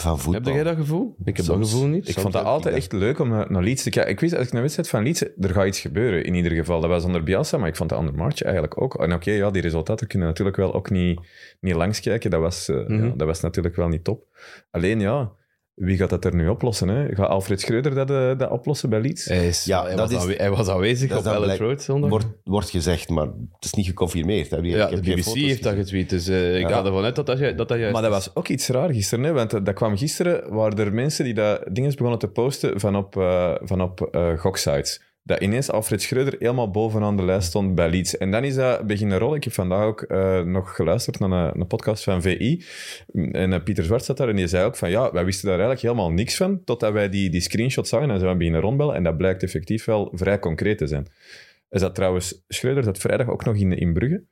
[0.00, 0.42] van voetbal?
[0.44, 1.14] Heb jij dat gevoel?
[1.24, 1.58] Ik heb Soms.
[1.60, 1.98] dat gevoel niet.
[2.08, 4.12] Ik Soms vond dat altijd echt leuk om naar, naar Leeds te kijken.
[4.12, 5.22] Ik wist, als ik naar wedstrijd van Leeds...
[5.22, 6.80] Er gaat iets gebeuren, in ieder geval.
[6.80, 8.94] Dat was onder Bielsa, maar ik vond dat onder March eigenlijk ook.
[9.00, 11.20] En oké, ja, die resultaten kunnen natuurlijk wel ook niet,
[11.60, 12.30] niet langs kijken.
[12.30, 13.04] Dat was, eh, Mhm.
[13.04, 14.24] ja, dat was natuurlijk wel niet top.
[14.70, 15.32] Alleen, ja,
[15.78, 16.88] wie gaat dat er nu oplossen?
[16.88, 17.14] Hè?
[17.14, 19.24] Gaat Alfred Schreuder dat, eh, dat oplossen bij Leeds?
[19.24, 22.10] Hij, is, Ja, hij, dat was is- aanwe- hij was aanwezig op blijk- Road zondag.
[22.10, 24.50] Wordt, wordt gezegd, maar het is niet geconfirmeerd.
[24.50, 24.58] Hè?
[24.58, 26.68] Ik ja, heb de BBC foto's heeft dat getweet, dus eh, ik Ja.
[26.68, 28.16] ga ervan uit dat dat, dat, dat juist Maar dat is.
[28.24, 29.32] was ook iets raar gisteren, hè?
[29.32, 32.96] want eh, dat kwam gisteren, waren er mensen die dat dingen begonnen te posten van
[32.96, 35.06] op, eh, van op eh, goksites.
[35.28, 38.16] Dat ineens Alfred Schreuder helemaal bovenaan de lijst stond bij Leeds.
[38.16, 39.36] En dan is dat beginnen rollen.
[39.36, 42.64] Ik heb vandaag ook eh, nog geluisterd naar een, een podcast van VI.
[43.12, 45.58] En eh, Pieter Zwart zat daar en die zei ook van ja, wij wisten daar
[45.58, 48.94] eigenlijk helemaal niks van, totdat wij die, die screenshot zagen en ze hebben beginnen rondbellen.
[48.94, 51.06] En dat blijkt effectief wel vrij concreet te zijn.
[51.70, 54.24] Is dat trouwens, Schreuder zat vrijdag ook nog in, in Brugge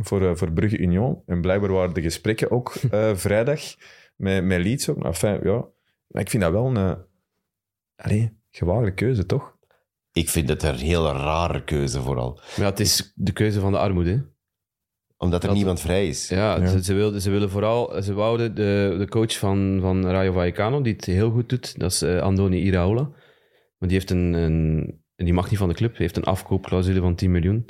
[0.00, 1.22] voor, eh, voor Brugge Union.
[1.26, 2.72] En blijkbaar waren de gesprekken ook
[3.26, 3.60] vrijdag
[4.16, 5.04] met, met Leeds ook.
[5.04, 5.64] Enfin, ja.
[6.06, 6.96] Maar ik vind dat wel een
[7.96, 9.60] allee, gewaagde keuze, toch?
[10.12, 12.34] Ik vind het een heel rare keuze vooral.
[12.34, 14.30] Maar ja, het is de keuze van de armoede.
[15.16, 16.28] Omdat er Dat- niemand vrij is.
[16.28, 16.66] Ja, Ja.
[16.66, 18.02] Ze, ze, wilden, ze willen vooral...
[18.02, 21.92] Ze wouden de, de coach van, van Rayo Vallecano, die het heel goed doet, dat
[21.92, 23.02] is eh, Andoni Iraola.
[23.78, 25.00] Maar die heeft een, een...
[25.16, 25.96] Die mag niet van de club.
[25.96, 27.62] heeft een afkoopclausule van 10 miljoen.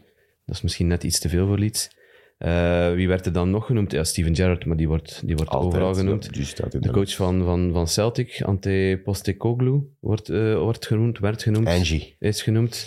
[0.44, 1.90] Dat is misschien net iets te veel voor Leeds.
[2.38, 3.92] Eh, wie werd er dan nog genoemd?
[3.92, 6.28] Ja, Steven Gerrard, maar die wordt, die wordt overal genoemd.
[6.32, 11.66] Ja, De coach van, van, van Celtic, Ante Postecoglou, wordt, eh, wordt genoemd, werd genoemd.
[11.66, 12.16] Angie.
[12.18, 12.86] Is genoemd.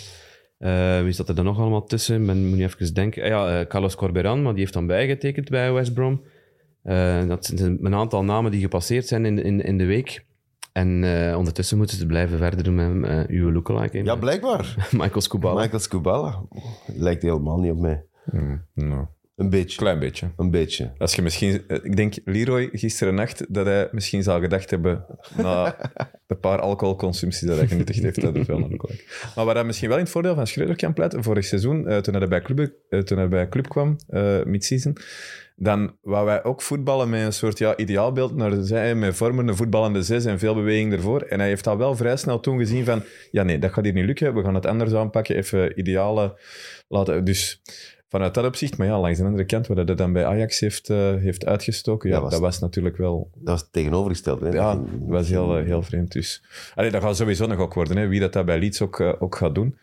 [0.58, 2.20] Eh, wie zat er dan nog allemaal tussen?
[2.20, 3.22] Ik ben, moet niet even denken.
[3.22, 6.22] Ah ja, eh, Carlos Corberan, maar die heeft dan bijgetekend bij West Brom.
[6.82, 10.24] Eh, dat zijn een aantal namen die gepasseerd zijn in, in, in de week.
[10.72, 14.04] En eh, ondertussen moeten ze blijven verder doen met eh, uw lookalike.
[14.04, 14.74] Ja, blijkbaar.
[15.00, 15.60] Michael Scubala.
[15.60, 16.42] Michael Scubala.
[16.86, 18.04] Lijkt helemaal niet op mij.
[18.24, 19.06] Hmm, nou,
[19.36, 19.78] Een beetje.
[19.78, 20.30] klein beetje.
[20.36, 20.92] Een beetje.
[20.98, 25.04] Als je misschien, eh, ik denk Leroy gisteren nacht dat hij misschien zou gedacht hebben
[25.36, 25.76] na
[26.26, 29.30] de paar alcoholconsumpties dat hij genuttigd heeft tijdens wel natuurlijk.
[29.34, 31.98] Maar waar hij misschien wel in het voordeel van Schreuder kan pleiten, vorig seizoen, eh,
[31.98, 34.96] toen, hij bij club, eh, toen hij bij club kwam, eh mid-season,
[35.56, 39.56] dan wou wij ook voetballen met een soort ja, ideaalbeeld naar zij, met vormen, een
[39.56, 41.20] voetballende zes en veel beweging ervoor.
[41.20, 43.92] En hij heeft dat wel vrij snel toen gezien van, ja nee, dat gaat hier
[43.92, 46.40] niet lukken, we gaan het anders aanpakken, even ideale
[46.88, 47.24] laten.
[47.24, 47.62] Dus
[48.08, 50.90] vanuit dat opzicht, maar ja, langs de andere kant, wat hij dan bij Ajax heeft,
[50.90, 53.30] eh, heeft uitgestoken, ja, Dat was- dat was natuurlijk wel...
[53.34, 54.40] Dat was tegenovergesteld.
[54.40, 54.48] Hè?
[54.48, 56.12] Ja, Dat was heel, eh, heel vreemd.
[56.12, 56.42] Dus.
[56.74, 59.12] Allee, dat gaat sowieso nog ook worden, hè, wie dat, dat bij Leeds ook, eh,
[59.18, 59.78] ook gaat doen.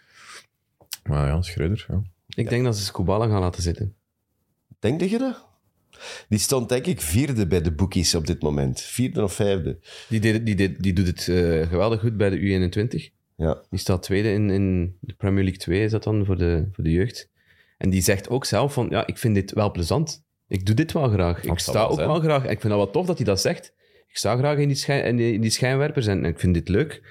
[1.04, 2.02] Maar ja, Schreuder, ja.
[2.36, 3.96] Ik denk dat ze Scubala gaan laten zitten.
[4.80, 5.46] Denk je dat?
[6.30, 8.82] Die stond denk ik vierde bij de bookies op dit moment.
[8.82, 9.78] Vierde of vijfde.
[10.10, 13.12] Die, deed, die, deed, die doet het eh, geweldig goed bij de U21.
[13.36, 13.62] Ja.
[13.70, 16.84] Die staat tweede in, in de Premier League 2, is dat dan, voor de, voor
[16.84, 17.30] de jeugd.
[17.84, 20.24] En die zegt ook zelf van, ja, ik vind dit wel plezant.
[20.48, 21.44] Ik doe dit wel graag.
[21.44, 22.08] Ik sta ook zijn.
[22.08, 22.46] wel graag.
[22.46, 23.74] En ik vind dat wel tof dat hij dat zegt.
[24.08, 26.54] Ik sta graag in die, schijn, in die, in die schijnwerpers en, en ik vind
[26.54, 27.02] dit leuk.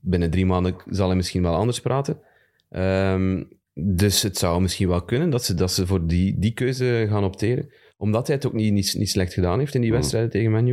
[0.00, 2.20] Binnen drie maanden zal hij misschien wel anders praten.
[2.68, 7.06] Ehm, dus het zou misschien wel kunnen dat ze, dat ze voor die, die keuze
[7.08, 7.72] gaan opteren.
[7.96, 9.98] Omdat hij het ook niet, niet, niet slecht gedaan heeft in die Hmm.
[9.98, 10.72] wedstrijden tegen Manu.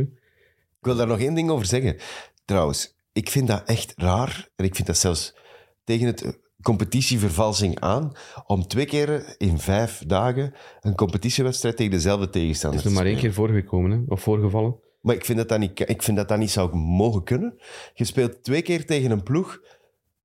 [0.78, 1.96] Ik wil daar nog één ding over zeggen.
[2.44, 4.48] Trouwens, ik vind dat echt raar.
[4.56, 5.34] En ik vind dat zelfs
[5.84, 8.12] tegen het competitievervalsing aan.
[8.46, 12.98] Om twee keer in vijf dagen een competitiewedstrijd tegen dezelfde Het tegenstander is te nog
[12.98, 13.34] maar één spelen.
[13.34, 13.98] keer voorgekomen, hè?
[14.08, 14.76] of voorgevallen.
[15.00, 17.58] Maar ik vind dat dat niet, ik vind dat dat niet zou mogen kunnen.
[17.94, 19.60] Je speelt twee keer tegen een ploeg,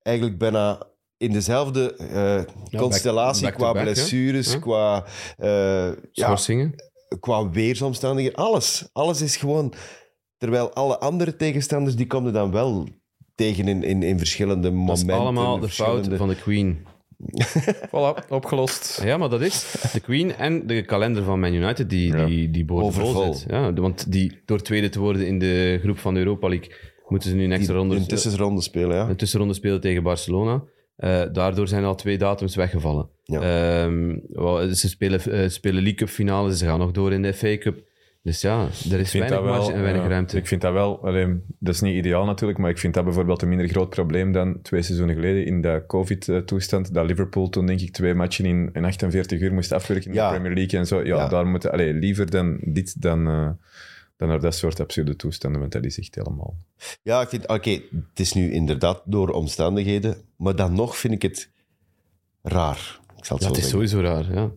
[0.01, 5.05] eigenlijk bijna in dezelfde eh, constellatie back- qua blessures, qua,
[5.37, 6.35] eh, ja,
[7.19, 8.37] qua weersomstandigheden.
[8.39, 8.89] Alles.
[8.93, 9.73] Alles is gewoon...
[10.37, 12.87] Terwijl alle andere tegenstanders, die komen dan wel
[13.35, 15.07] tegen in, in, in verschillende Dat momenten.
[15.07, 16.77] is allemaal de fout van de Queen.
[17.87, 19.01] Voilà, opgelost.
[19.03, 22.25] Ja, maar dat is de Queen en de kalender van Man United die, Ja.
[22.25, 23.45] die, die boordevol zit.
[23.49, 26.71] Ja, want die, door tweede te worden in de groep van de Europa League
[27.07, 29.09] moeten ze nu een extra ronde, een tussenronde spelen, ja.
[29.09, 30.63] een tussenronde spelen tegen Barcelona.
[30.95, 33.09] Eh, daardoor zijn al twee datums weggevallen.
[33.23, 33.41] Ja.
[33.85, 37.33] Ehm, wel, ze spelen, eh, spelen League Cup finales, ze gaan nog door in de
[37.33, 37.83] FA Cup.
[38.25, 40.37] Dus ja, er is weinig wel, marge en weinig ja, ruimte.
[40.37, 43.41] Ik vind dat wel, alleen, dat is niet ideaal natuurlijk, maar ik vind dat bijvoorbeeld
[43.41, 46.93] een minder groot probleem dan twee seizoenen geleden in de COVID-toestand.
[46.93, 50.31] Dat Liverpool toen, denk ik, twee matchen in, in 48 uur moest afwerken in Ja.
[50.31, 50.97] de Premier League en zo.
[50.99, 51.27] Ja, Ja.
[51.27, 53.49] daar moeten, allee, liever dan dit dan, eh,
[54.17, 56.55] dan naar dat soort absurde toestanden, want dat is echt helemaal.
[57.01, 57.47] Ja, ik vind...
[57.47, 57.69] Oké,
[58.09, 61.49] het is nu inderdaad door omstandigheden, maar dan nog vind ik het
[62.41, 62.99] raar.
[63.17, 64.33] Ik zal het Ja, zo het is sowieso raar.
[64.33, 64.51] Ja.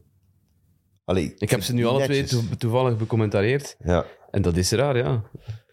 [1.09, 3.77] Allee, Ik heb ze nu alle twee to- toevallig becommentarieerd.
[3.85, 4.05] Ja.
[4.31, 5.23] En dat is raar, ja.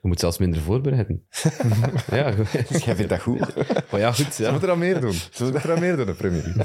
[0.02, 1.26] Je moet zelfs minder voorbereiden.
[2.12, 2.84] ja, goed.
[2.84, 3.40] Jij vindt dat goed?
[3.92, 4.34] maar ja, goed.
[4.34, 4.52] Ze Ja.
[4.52, 5.12] moeten er aan meer doen.
[5.14, 6.54] Ze moeten er aan meer doen, de Premier.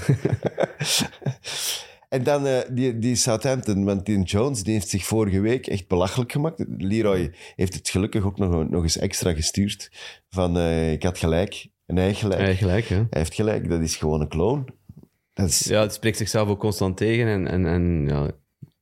[2.09, 5.89] En dan eh, die, die Southampton, want die Jones die heeft zich vorige week echt
[5.89, 6.65] belachelijk gemaakt.
[6.79, 9.91] Leroy heeft het gelukkig ook nog, nog eens extra gestuurd.
[10.29, 11.67] Van, eh, ik had gelijk.
[11.87, 12.41] En hij gelijk.
[12.41, 12.95] Ja, gelijk, hè.
[12.97, 14.67] Hij heeft gelijk, dat is gewoon een clown.
[15.33, 17.27] Dat is, Ja, het spreekt zichzelf ook constant tegen.
[17.27, 18.31] En, en, en ja,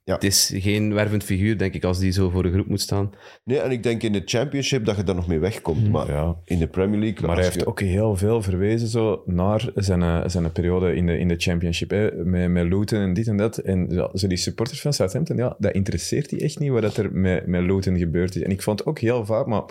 [0.08, 0.14] Ja.
[0.14, 3.10] het is geen wervend figuur, denk ik, als die zo voor de groep moet staan.
[3.44, 5.88] Nee, en ik denk in de Championship dat je daar nog mee wegkomt.
[5.90, 6.36] Maar Ja.
[6.44, 7.26] in de Premier League...
[7.26, 11.06] Maar hij heeft je- ook heel veel verwezen zo naar zijn, eh, zijn periode in
[11.06, 11.90] de, in de championship.
[11.90, 13.58] Hè, met, met Luton en dit en dat.
[13.58, 16.96] En ja, zo die supporters van Southampton, ja, dat interesseert die echt niet wat dat
[16.96, 18.42] er met, met Luton gebeurd is.
[18.42, 19.62] En ik vond ook heel vaak, maar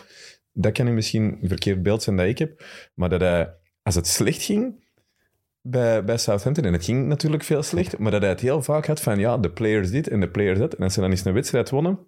[0.53, 2.63] dat kan nu misschien een verkeerd beeld zijn dat ik heb,
[2.95, 4.85] maar dat hij, als het slecht ging
[5.69, 8.85] bij, bij Southampton, en het ging natuurlijk veel slecht, maar dat hij het heel vaak
[8.85, 10.73] had van ja, de players dit en de players dat.
[10.73, 11.99] En als ze dan eens een wedstrijd wonnen,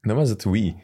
[0.00, 0.82] dan was het wie.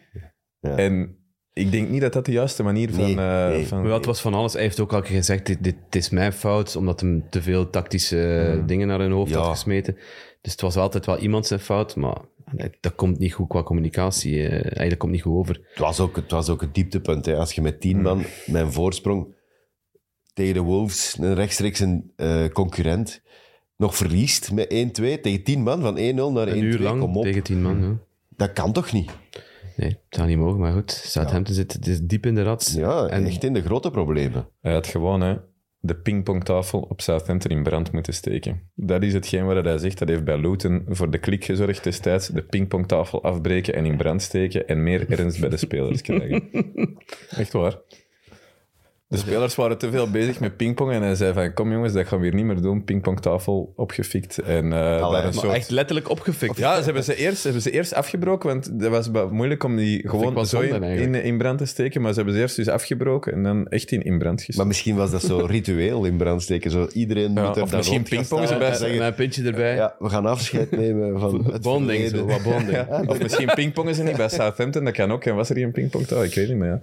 [0.60, 0.76] Ja.
[0.76, 1.16] En
[1.52, 3.14] ik denk niet dat dat de juiste manier van...
[3.14, 3.66] Nee, eh, nee.
[3.66, 4.52] van Maar het was van alles.
[4.52, 7.70] Hij heeft ook al gezegd, dit, dit, dit is mijn fout, omdat hij te veel
[7.70, 9.38] tactische dingen naar hun hoofd Ja.
[9.38, 9.94] had gesmeten.
[10.40, 12.18] Dus het was altijd wel iemand zijn fout, maar
[12.80, 14.48] dat komt niet goed qua communicatie.
[14.48, 15.60] eh, eigenlijk komt niet goed over.
[15.70, 17.26] Het was ook het, was ook het dieptepunt.
[17.26, 17.36] Hè.
[17.36, 19.34] Als je met tien man mijn voorsprong
[20.34, 23.22] tegen de Wolves, een rechtstreeks een eh, concurrent,
[23.76, 26.00] nog verliest met 1-2 tegen tien man, van 1-0
[26.32, 26.50] naar 1-2.
[26.50, 27.22] Een uur lang Kom op.
[27.24, 27.80] tegen tien man.
[27.82, 27.98] Ja.
[28.36, 29.10] Dat kan toch niet?
[29.76, 30.90] Nee, het zou niet mogen, maar goed.
[30.90, 32.72] Southampton zit is diep in de rat.
[32.76, 34.48] Ja, En- echt in de grote problemen.
[34.60, 35.36] Hij had gewoon, hè,
[35.78, 38.60] de pingpongtafel op Southampton in brand moeten steken.
[38.74, 39.98] Dat is hetgeen wat hij zegt.
[39.98, 42.28] Dat heeft bij Luton voor de klik gezorgd destijds.
[42.28, 46.50] De pingpongtafel afbreken en in brand steken en meer ernst bij de spelers krijgen.
[47.36, 47.78] Echt waar.
[49.14, 52.06] De spelers waren te veel bezig met pingpong en hij zei van kom jongens, dat
[52.06, 52.84] gaan we hier niet meer doen.
[52.84, 55.52] Pingpongtafel opgefikt en daar een Maar soort...
[55.52, 56.56] echt letterlijk opgefikt.
[56.56, 59.76] Ja, ze hebben ze, eerst, ze hebben ze eerst afgebroken, want het was moeilijk om
[59.76, 62.00] die gewoon zo in, in, in brand te steken.
[62.00, 64.68] Maar ze hebben ze eerst dus afgebroken en dan echt in, in brand Maar gestoken.
[64.68, 66.70] misschien was dat zo ritueel in brand steken.
[66.70, 69.42] Zo, iedereen Ja, moet er of daar misschien staan erbij en Met zeggen, een puntje
[69.44, 69.74] erbij.
[69.74, 72.62] Ja, we gaan afscheid nemen van het Bonding, zo, wat bonding.
[72.74, 75.24] Ja, of misschien pingpongen ze niet bij Southampton, dat kan ook.
[75.24, 76.22] En was er hier een pingpongtouw?
[76.22, 76.80] Ik weet niet, maar ja.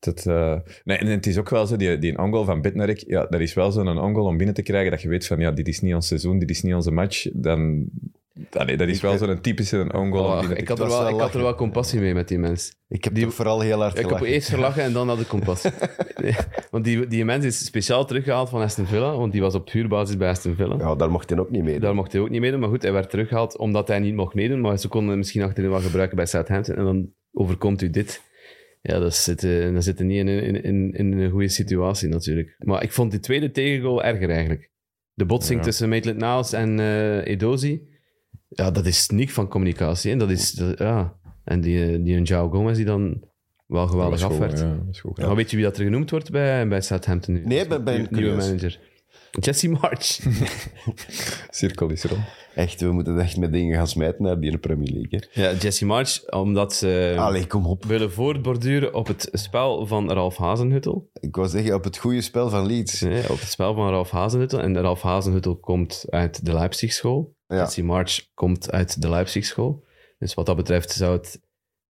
[0.00, 0.54] Dat, eh,
[0.84, 3.54] nee, en het is ook wel zo, die, die ongoal van Bednarek, ja, dat is
[3.54, 5.94] wel zo'n ongoal om binnen te krijgen, dat je weet van, ja, dit is niet
[5.94, 7.26] ons seizoen, dit is niet onze match.
[7.32, 7.84] Dan,
[8.52, 10.98] allee, dat is wel zo'n typische ongoal om Oh, binnen te ik, had er wel,
[11.02, 12.72] wel ik had er wel compassie mee met die mens.
[12.88, 14.28] Ik heb Die- vooral heel hard Ik heb gelachen.
[14.28, 15.70] eerst gelachen en dan had ik compassie.
[16.22, 16.34] Nee,
[16.70, 20.16] want die, die mens is speciaal teruggehaald van Aston Villa, want die was op huurbasis
[20.16, 20.76] bij Aston Villa.
[20.78, 21.80] Ja, daar mocht hij ook niet mee.
[21.80, 24.34] Daar mocht hij ook niet meedoen, maar goed, hij werd teruggehaald omdat hij niet mocht
[24.34, 27.90] meedoen, maar ze konden hem misschien achterin wel gebruiken bij Southampton en dan overkomt u
[27.90, 28.22] dit.
[28.82, 32.54] Ja, dat zit, eh, dat zit niet in, in, in, in een goede situatie natuurlijk.
[32.58, 34.70] Maar ik vond die tweede tegengoal erger eigenlijk.
[35.14, 35.64] De botsing Ja.
[35.64, 37.82] tussen Maitland-Niles en eh Edozi,
[38.48, 40.10] ja, dat is niet van communicatie.
[40.10, 40.16] hè.
[40.16, 41.16] Dat is, dat- ja.
[41.44, 43.24] En die, eh, die een João Gomez die dan
[43.66, 44.20] wel geweldig.
[44.20, 45.18] Ja, is goed.
[45.18, 47.44] Maar weet je wie dat er genoemd wordt bij, bij Southampton nu?
[47.44, 48.80] Nee, ben Nieuw- Nieuwe manager.
[49.30, 50.18] Jesse March.
[51.50, 52.24] Cirkel is rond.
[52.54, 55.28] Echt, we moeten echt met dingen gaan smijten naar die Premier League.
[55.30, 55.42] Hè.
[55.42, 57.84] ja, Jesse March, omdat ze Allee, kom op.
[57.84, 61.10] willen voortborduren op het spel van Ralf Hazenhuttel.
[61.20, 63.00] Ik wou zeggen, op het goede spel van Leeds.
[63.00, 64.60] Nee, op het spel van Ralf Hazenhuttel.
[64.60, 67.36] En Ralf Hazenhuttel komt uit de Leipzigschool.
[67.46, 67.56] Ja.
[67.56, 69.84] Jesse March komt uit de Leipzigschool.
[70.18, 71.40] Dus wat dat betreft zou het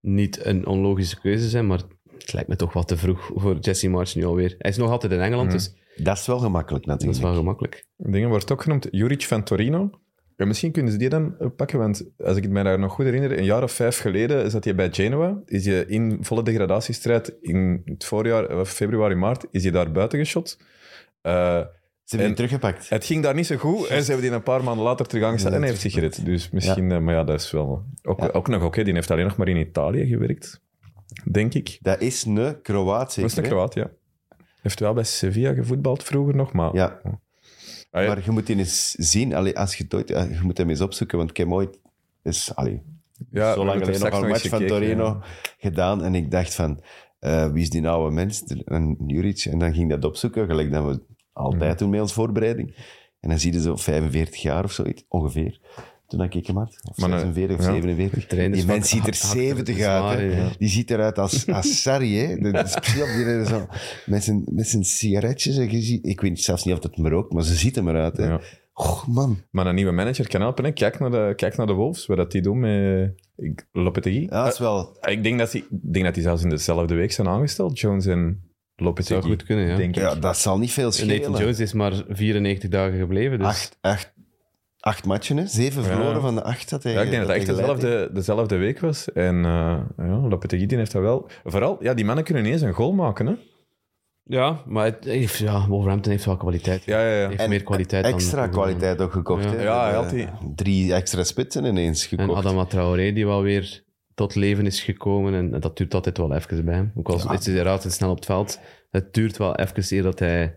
[0.01, 1.81] niet een onlogische keuze zijn, maar
[2.29, 4.55] het lijkt me toch wat te vroeg voor Jesse March nu alweer.
[4.59, 5.57] Hij is nog altijd in Engeland, Mhm.
[5.57, 7.19] dus Dat is wel gemakkelijk dat natuurlijk.
[7.19, 7.85] is wel gemakkelijk.
[7.97, 9.91] Dingen wordt ook genoemd Juric van Torino.
[10.37, 13.39] Ja, misschien kunnen ze die dan pakken, want als ik me daar nog goed herinner,
[13.39, 17.83] een jaar of vijf geleden zat hij bij Genoa, is je in volle degradatiestrijd in
[17.85, 20.59] het voorjaar, eh, februari, maart, is hij daar buiten geschot.
[21.21, 22.89] Eh, Ze hebben En- die teruggepakt.
[22.89, 25.25] het ging daar niet zo goed en ze hebben die een paar maanden later terug
[25.25, 26.25] aangesteld en hij heeft zich gered.
[26.25, 27.85] Dus misschien, eh, maar ja, dat is wel...
[28.03, 28.29] Ook, Ja.
[28.33, 30.61] ook nog oké, die heeft alleen nog maar in Italië gewerkt,
[31.31, 31.79] denk ik.
[31.83, 33.23] Dat is een Kroaat, zeker.
[33.23, 33.49] Dat is een hè?
[33.49, 33.91] Kroaat, ja.
[34.63, 36.75] Heeft wel bij Sevilla gevoetbald vroeger nog, maar...
[36.75, 37.01] Ja,
[37.91, 38.09] Ah, ja.
[38.09, 39.35] maar je moet die eens zien.
[39.35, 41.81] Allee, als je, het ooit, ja, je moet hem eens opzoeken, want ik heb ooit...
[42.23, 42.83] Is, allee,
[43.31, 45.21] Ja, zo lang geleden nog een match van Torino ja.
[45.59, 46.05] gedaan.
[46.05, 46.81] En ik dacht van,
[47.19, 48.43] eh, wie is die oude mens?
[48.65, 49.45] En Juric.
[49.45, 51.79] En dan ging ik dat opzoeken, gelijk dat we altijd Mhm.
[51.79, 52.77] doen met onze voorbereiding.
[53.21, 55.61] En dan zie je zo 45 jaar of zoiets, ongeveer.
[56.09, 56.79] Toen ik hem had.
[56.91, 57.71] Of Maar, eh, 46 of ja.
[57.73, 58.27] 47.
[58.27, 60.19] trainers Die mens ziet er hard- 70 zwaar, uit.
[60.33, 60.41] hè.
[60.41, 60.49] ja.
[60.59, 62.41] Die ziet eruit als, als Sarri.
[62.41, 63.67] Dat is die zo,
[64.07, 65.57] met, zijn, met zijn sigaretjes.
[65.57, 67.89] En je ziet, ik weet zelfs niet of dat hem rookt, maar ze ziet hem
[67.89, 68.17] eruit.
[68.17, 68.27] Hè.
[68.27, 68.41] Ja.
[69.07, 69.43] Man.
[69.51, 70.65] Maar een nieuwe manager kan helpen.
[70.65, 70.73] Hè.
[70.73, 73.15] Kijk, naar de, kijk naar de Wolves, wat dat die doen met
[73.73, 74.23] Lopetegui.
[74.31, 74.97] Ja, dat is wel...
[75.01, 77.81] Eh, ik denk dat, die, ik denk dat die zelfs in dezelfde week zijn aangesteld,
[77.81, 78.43] Jones en
[78.77, 79.21] Lopetegui.
[79.21, 79.77] Zou goed kunnen, ja.
[79.77, 80.03] Denk ik.
[80.03, 81.21] Ja, dat zal niet veel En schelen.
[81.21, 83.47] Nathan Jones is maar 94 dagen gebleven, dus...
[83.47, 84.13] acht, acht,
[84.81, 85.47] acht matchen, hè?
[85.47, 85.89] Zeven Ja.
[85.89, 86.71] verloren van de acht.
[86.71, 89.13] Dat hij, Ja, ik denk dat het echt dezelfde, dezelfde week was.
[89.13, 90.21] En uh, ja,
[90.79, 91.29] heeft dat wel...
[91.45, 93.35] Vooral, ja, die mannen kunnen ineens een goal maken, hè.
[94.23, 96.85] Ja, maar het heeft, ja, Wolverhampton heeft wel kwaliteit.
[96.85, 97.29] Ja, ja, ja.
[97.29, 98.13] heeft En meer kwaliteit dan...
[98.13, 99.45] Extra kwaliteit ook gekocht.
[99.45, 99.51] Ja.
[99.51, 99.63] hè.
[99.63, 102.39] Ja, hij Eh, had die- Drie extra spitsen ineens En gekocht.
[102.45, 103.83] Adama Traoré, die wel weer
[104.15, 105.35] tot leven is gekomen.
[105.35, 106.93] En dat duurt altijd wel even bij hem.
[106.95, 107.33] Ook al Ja.
[107.33, 108.61] is hij altijd snel op het veld.
[108.91, 110.57] Het duurt wel even eer dat hij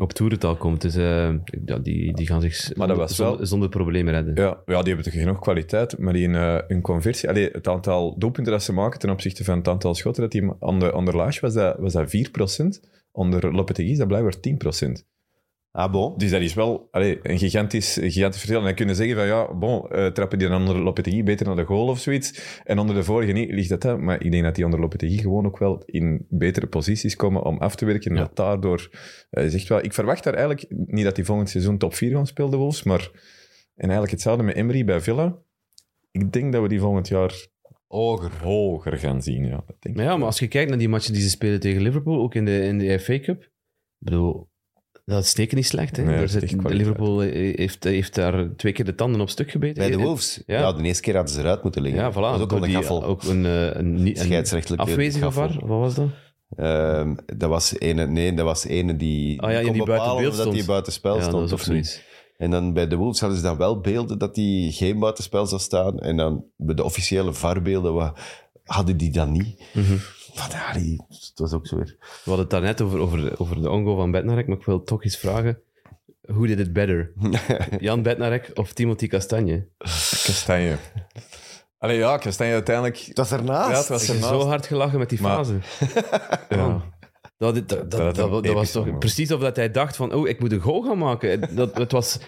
[0.00, 0.80] op toerental komt.
[0.80, 1.34] Dus eh,
[1.64, 4.34] ja, die, die gaan zich Maar dat was wel- zonder, zonder problemen redden.
[4.34, 7.28] Ja, ja, die hebben toch genoeg kwaliteit, maar die uh, een conversie...
[7.28, 10.52] Allee, het aantal doelpunten dat ze maken ten opzichte van het aantal schotten dat die
[10.58, 12.16] onder, onder Laage was dat, was dat
[12.82, 12.88] 4%.
[13.12, 15.09] Onder Lopetegui is dat blijkbaar 10%.
[15.72, 16.18] Ah, bon.
[16.18, 18.58] Dus dat is wel allee, een gigantisch, een gigantisch verschil.
[18.58, 21.56] En dan kunnen zeggen van, ja, bon, uh, trappen die dan onder Lopetegui beter naar
[21.56, 22.60] de goal of zoiets.
[22.64, 23.98] En onder de vorige niet, ligt dat hè.
[23.98, 27.58] Maar ik denk dat die onder Lopetegui gewoon ook wel in betere posities komen om
[27.58, 28.10] af te werken.
[28.10, 28.22] En Ja.
[28.22, 28.88] dat daardoor...
[29.30, 32.26] Uh, zegt wel, ik verwacht daar eigenlijk niet dat die volgend seizoen top 4 gaan
[32.26, 32.82] spelen, de Wolves.
[32.82, 33.10] Maar,
[33.74, 35.36] en eigenlijk hetzelfde met Emery bij Villa.
[36.10, 37.46] Ik denk dat we die volgend jaar
[37.86, 38.30] Hoger.
[38.42, 39.44] hoger gaan zien.
[39.44, 40.02] Ja, dat denk ik.
[40.02, 42.44] ja, maar als je kijkt naar die matchen die ze spelen tegen Liverpool, ook in
[42.44, 43.50] de, in de FA Cup, ik
[43.98, 44.48] bedoel,
[45.10, 45.96] dat is niet slecht.
[45.96, 46.02] Hè?
[46.02, 46.56] Nee, Daar zit-.
[46.62, 49.82] Liverpool heeft, heeft daar twee keer de tanden op stuk gebeten.
[49.82, 50.42] Bij de Wolves.
[50.46, 50.58] Ja.
[50.60, 50.72] Ja.
[50.72, 52.00] de eerste keer hadden ze eruit moeten liggen.
[52.02, 52.38] Ja, voilà.
[52.38, 52.88] Dat ook die-.
[52.90, 55.32] Ook een, eh, een, een Scheidsrechtelijke afwezige.
[55.32, 56.08] VAR, wat was dat?
[56.56, 60.54] Ehm, dat was ene, nee, dat was ene die, Ah ja, kon die buiten stond.
[60.54, 61.60] die buitenspel ja, stond of niet.
[61.66, 62.02] zoiets.
[62.36, 65.60] En dan bij de Wolves hadden ze dan wel beelden dat die geen buitenspel zou
[65.60, 65.98] staan.
[65.98, 68.12] En dan bij de officiële VAR-beelden
[68.64, 69.62] hadden die dat niet.
[69.72, 69.96] Mhm.
[70.34, 71.96] Ja, die, het was ook zo weer.
[71.98, 75.04] We hadden het daarnet over, over, over de ongo van Bednarek, maar ik wil toch
[75.04, 75.60] eens vragen.
[76.22, 77.12] Who did it better?
[77.80, 79.66] Jan Bednarek of Timothy Castagne?
[80.24, 80.76] Kastanje.
[81.78, 82.98] Allee, ja, Kastanje uiteindelijk...
[82.98, 83.70] Het was ernaast.
[83.70, 84.40] Ja, het was Ik heb ernaast.
[84.40, 85.58] zo hard gelachen met die Maar- fase.
[86.56, 86.82] Ja.
[87.38, 88.98] Dat, dat, dat, dat, dat dat, was toch moment.
[89.00, 91.54] precies of dat hij dacht van, oh, ik moet een goal gaan maken.
[91.56, 92.18] Dat, het was...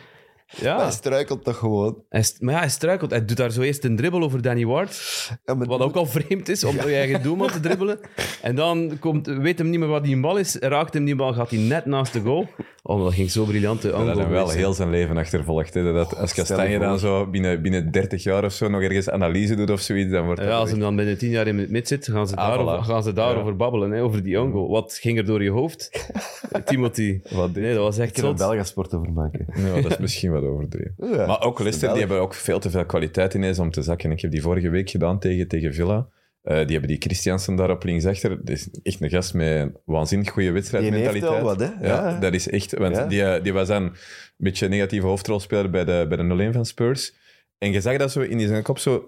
[0.60, 2.02] Ja, Hij struikelt toch gewoon.
[2.08, 3.10] hij, st- maar ja, hij struikelt.
[3.10, 5.00] Hij doet daar zo eerst een dribbel over Danny Ward.
[5.44, 7.98] Ja, Wat ook al vreemd is, om je eigen doelman te dribbelen.
[8.42, 10.54] En dan komt, weet hem niet meer wat die bal is.
[10.60, 12.48] Raakt hem die bal, gaat hij net naast de goal.
[12.84, 13.82] Oh, dat ging zo briljant.
[13.82, 15.74] Dat hij wel heel zijn leven achtervolgt.
[15.74, 15.92] Hè.
[15.92, 19.70] Dat als Kastanje dan zo binnen, binnen 30 jaar of zo nog ergens analyse doet
[19.70, 21.88] of zoiets, dan wordt dat Ja, als hem dan binnen tien jaar in het mid
[21.88, 22.86] zit, gaan ze Ah, daarover, voilà.
[22.88, 23.56] gaan ze daarover Ja.
[23.56, 24.68] babbelen, hè, over die ongo.
[24.68, 25.90] Wat ging er door je hoofd?
[26.64, 27.20] Timothy.
[27.30, 27.54] Wat?
[27.54, 28.36] Nee, dat was Ik echt kan zot.
[28.36, 29.46] Belgasport over maken.
[29.54, 30.94] Ja, dat is misschien wat overdreven.
[31.16, 34.10] Ja, Maar ook Leicester, die hebben ook veel te veel kwaliteit ineens om te zakken.
[34.10, 36.06] Ik heb die vorige week gedaan tegen, tegen Villa.
[36.42, 38.30] Eh, die hebben die Christiansen daar op linksachter.
[38.38, 41.32] Dat is echt een gast met een waanzinnig goede wedstrijdmentaliteit.
[41.32, 41.66] Die wat, hè?
[41.66, 42.18] Ja, Ja.
[42.18, 42.72] dat is echt...
[42.78, 43.06] Want Ja.
[43.06, 43.92] die, die was dan een
[44.36, 47.14] beetje een negatieve hoofdrolspeler bij de, bij de 0-1 van Spurs.
[47.58, 49.04] En je zag dat zo in die zijn kop zo...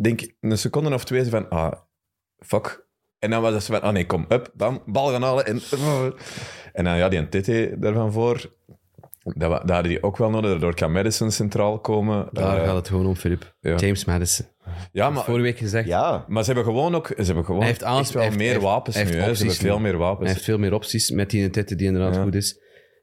[0.00, 1.48] Denk een seconde of twee van...
[1.48, 1.72] Ah,
[2.38, 2.86] fuck.
[3.18, 3.82] En dan was het zo van...
[3.82, 5.46] Ah nee, kom, up, bam, bal gaan halen.
[5.46, 5.60] En,
[6.72, 8.52] en dan ja, die een TT daarvan voor...
[9.24, 10.50] Dat, wa- dat hadden die ook wel nodig.
[10.50, 12.28] Daardoor kan Madison centraal komen.
[12.32, 13.54] Daar Eh, gaat het gewoon om, Filip.
[13.60, 13.76] ja.
[13.76, 14.46] James Madison.
[14.92, 17.06] Ja, Maar, Vorige week gezegd, Ja, maar ze hebben gewoon ook...
[17.06, 19.02] Ze hebben gewoon Hij heeft aans- echt wel hij heeft- meer heeft- wapens nu.
[19.02, 19.34] heeft hè.
[19.34, 19.82] Ze hebben veel nu.
[19.82, 20.24] meer wapens.
[20.24, 22.22] hij heeft veel meer opties met die Tette die inderdaad Ja.
[22.22, 22.60] goed is.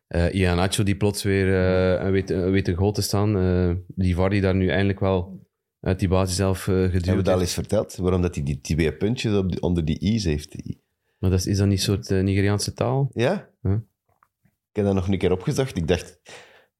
[0.08, 3.38] Eh Ian Nacho die plots weer eh, een weet, weet een goal te staan.
[3.38, 5.48] Eh, die VAR die daar nu eindelijk wel
[5.82, 7.96] uit die basis zelf eh hebben we geduwd dat al eens verteld?
[7.96, 10.56] Waarom dat hij die twee puntjes op die- onder die i's heeft.
[11.20, 13.10] Maar dat is, is dat niet een soort eh, Nigeriaanse taal?
[13.14, 13.50] Ja?
[13.62, 13.78] Hm.
[14.80, 15.78] Ik heb dat nog een keer opgezocht.
[15.78, 16.20] Ik dacht,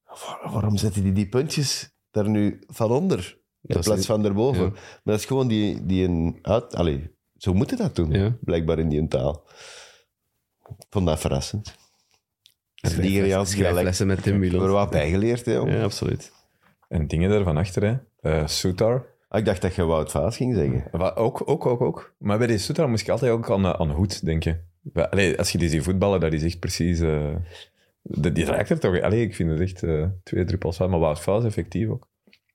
[0.04, 3.38] waar- waarom zetten die die puntjes daar nu van onder?
[3.62, 4.62] In plaats van erboven.
[4.64, 4.68] ja.
[4.70, 6.74] Maar dat is gewoon die, die een uit...
[6.74, 8.36] Allee, zo moeten dat doen, Ja.
[8.40, 9.44] blijkbaar in die taal.
[10.78, 11.74] Ik vond dat verrassend.
[12.74, 15.76] Schrijflessen met Tim Ik heb er wat bijgeleerd, hè, jongen.
[15.76, 16.32] Ja, absoluut.
[16.88, 17.96] En dingen daar van achter, hè.
[18.30, 19.06] Eh, Soutar.
[19.28, 20.84] Ah, ik dacht dat je Wout Vaas ging zeggen.
[20.92, 22.14] Wat, ook, ook, ook, ook.
[22.18, 24.68] Maar bij die Soutar moest ik altijd ook aan, eh, aan Hoed denken.
[24.94, 27.00] Allee, als je die ziet voetballen, dat is echt precies...
[27.00, 27.34] eh,
[28.02, 29.00] die, die raakt er toch...
[29.00, 30.90] Allee, ik vind het echt eh, twee druppels van.
[30.90, 32.08] Maar Wout Vaas effectief ook.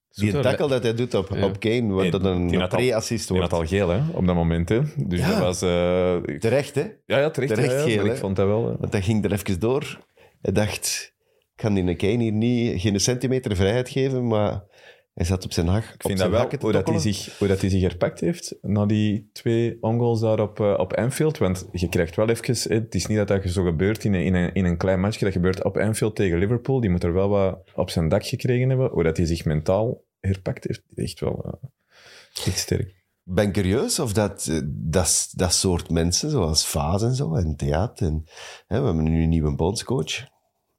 [0.10, 1.46] Die tackle dat hij doet op, Ja.
[1.46, 3.72] op Kane, wordt dat een pre-assist Die had wordt.
[3.72, 4.80] al geel, hè, op dat moment, hè.
[5.08, 5.30] Dus Ja.
[5.30, 5.62] dat was...
[5.62, 6.82] eh, ik- Terecht, hè?
[7.06, 7.54] ja, ja, terecht.
[7.54, 8.72] terecht ja, geel, maar ik vond dat wel...
[8.72, 10.06] eh, Want hij ging er even door.
[10.42, 14.64] Hij dacht, ik kan die Kane hier niet, geen centimeter vrijheid geven, maar
[15.16, 15.84] hij zat op zijn hak.
[15.84, 18.86] Ik vind dat wel, hoe dat, hij zich, hoe dat hij zich herpakt heeft na
[18.86, 21.38] die twee ongoals daar op, eh, op Anfield.
[21.38, 22.74] Want je krijgt wel even...
[22.74, 25.26] Het is niet dat dat zo gebeurt in een, in een, in een klein matchje.
[25.26, 26.80] Dat gebeurt op Anfield tegen Liverpool.
[26.80, 28.90] Die moet er wel wat op zijn dak gekregen hebben.
[28.90, 30.82] Hoe dat hij zich mentaal herpakt heeft.
[30.96, 31.70] Echt wel eh,
[32.46, 33.04] echt sterk.
[33.24, 38.02] Ben curieus of dat, eh, dat, dat soort mensen, zoals Vaas en zo, en Theat,
[38.02, 38.24] en
[38.68, 40.34] hè, we hebben nu een nieuwe bondscoach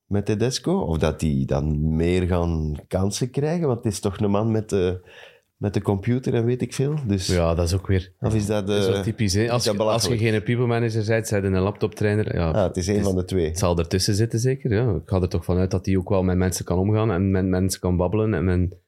[0.07, 4.31] met Tedesco, of dat die dan meer gaan kansen krijgen, want het is toch een
[4.31, 5.01] man met de,
[5.57, 6.95] met de computer en weet ik veel.
[7.07, 8.13] Dus, Ja, dat is ook weer...
[8.21, 8.67] Of is dat...
[8.67, 9.41] Dat is wel eh, typisch, hè?
[9.41, 10.21] Als, je, als je belachelijk?
[10.21, 12.35] geen people manager bent, zijn een laptoptrainer.
[12.35, 13.47] Ja, ah, het is een van de twee.
[13.47, 14.73] Het zal ertussen zitten, zeker.
[14.73, 14.91] Ja.
[14.91, 17.45] Ik ga er toch vanuit dat hij ook wel met mensen kan omgaan en met
[17.45, 18.79] mensen kan babbelen en men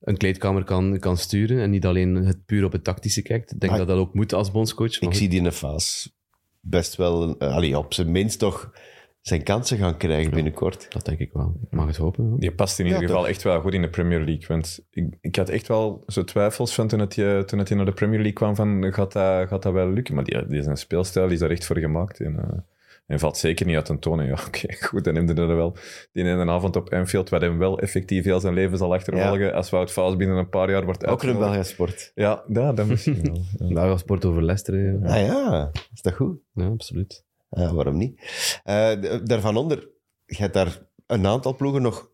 [0.00, 3.52] een kleedkamer kan, kan sturen en niet alleen het puur op het tactische kijkt.
[3.52, 5.00] Ik denk Maar dat dat ook moet als bondscoach.
[5.00, 6.18] Ik zie die in de Vaas
[6.60, 8.72] best wel, allee, op zijn minst toch
[9.20, 10.86] zijn kansen gaan krijgen binnenkort.
[10.92, 11.54] Dat denk ik wel.
[11.62, 12.36] Ik mag het hopen.
[12.38, 13.30] Die past in ieder Ja, geval toch.
[13.30, 14.44] echt wel goed in de Premier League.
[14.48, 17.74] Want ik, ik had echt wel zo twijfels van toen het, je, toen het je
[17.74, 20.14] naar de Premier League kwam van gaat dat, gaat dat wel lukken?
[20.14, 22.20] Maar die, die zijn speelstijl die is daar echt voor gemaakt.
[22.20, 22.58] En, eh,
[23.06, 24.26] en valt zeker niet uit ten tonen.
[24.26, 25.76] Ja, oké, goed, dan neemde er wel
[26.12, 29.70] die ene avond op Anfield, waar hem wel effectief heel zijn leven zal achtervolgen als
[29.70, 31.38] Wout Vaas binnen een paar jaar wordt Ook een.
[31.38, 32.12] Belgisch sport.
[32.14, 33.42] Ja, ja, dat misschien wel.
[33.68, 33.74] Ja.
[33.80, 34.78] Daar gaat sport over Leicester.
[34.78, 36.38] Ja, Ah ja, is dat goed?
[36.54, 37.24] ja absoluut.
[37.50, 38.20] Ja, waarom niet?
[38.64, 39.88] Eh, d- daarvan onder,
[40.26, 42.10] je hebt daar een aantal ploegen nog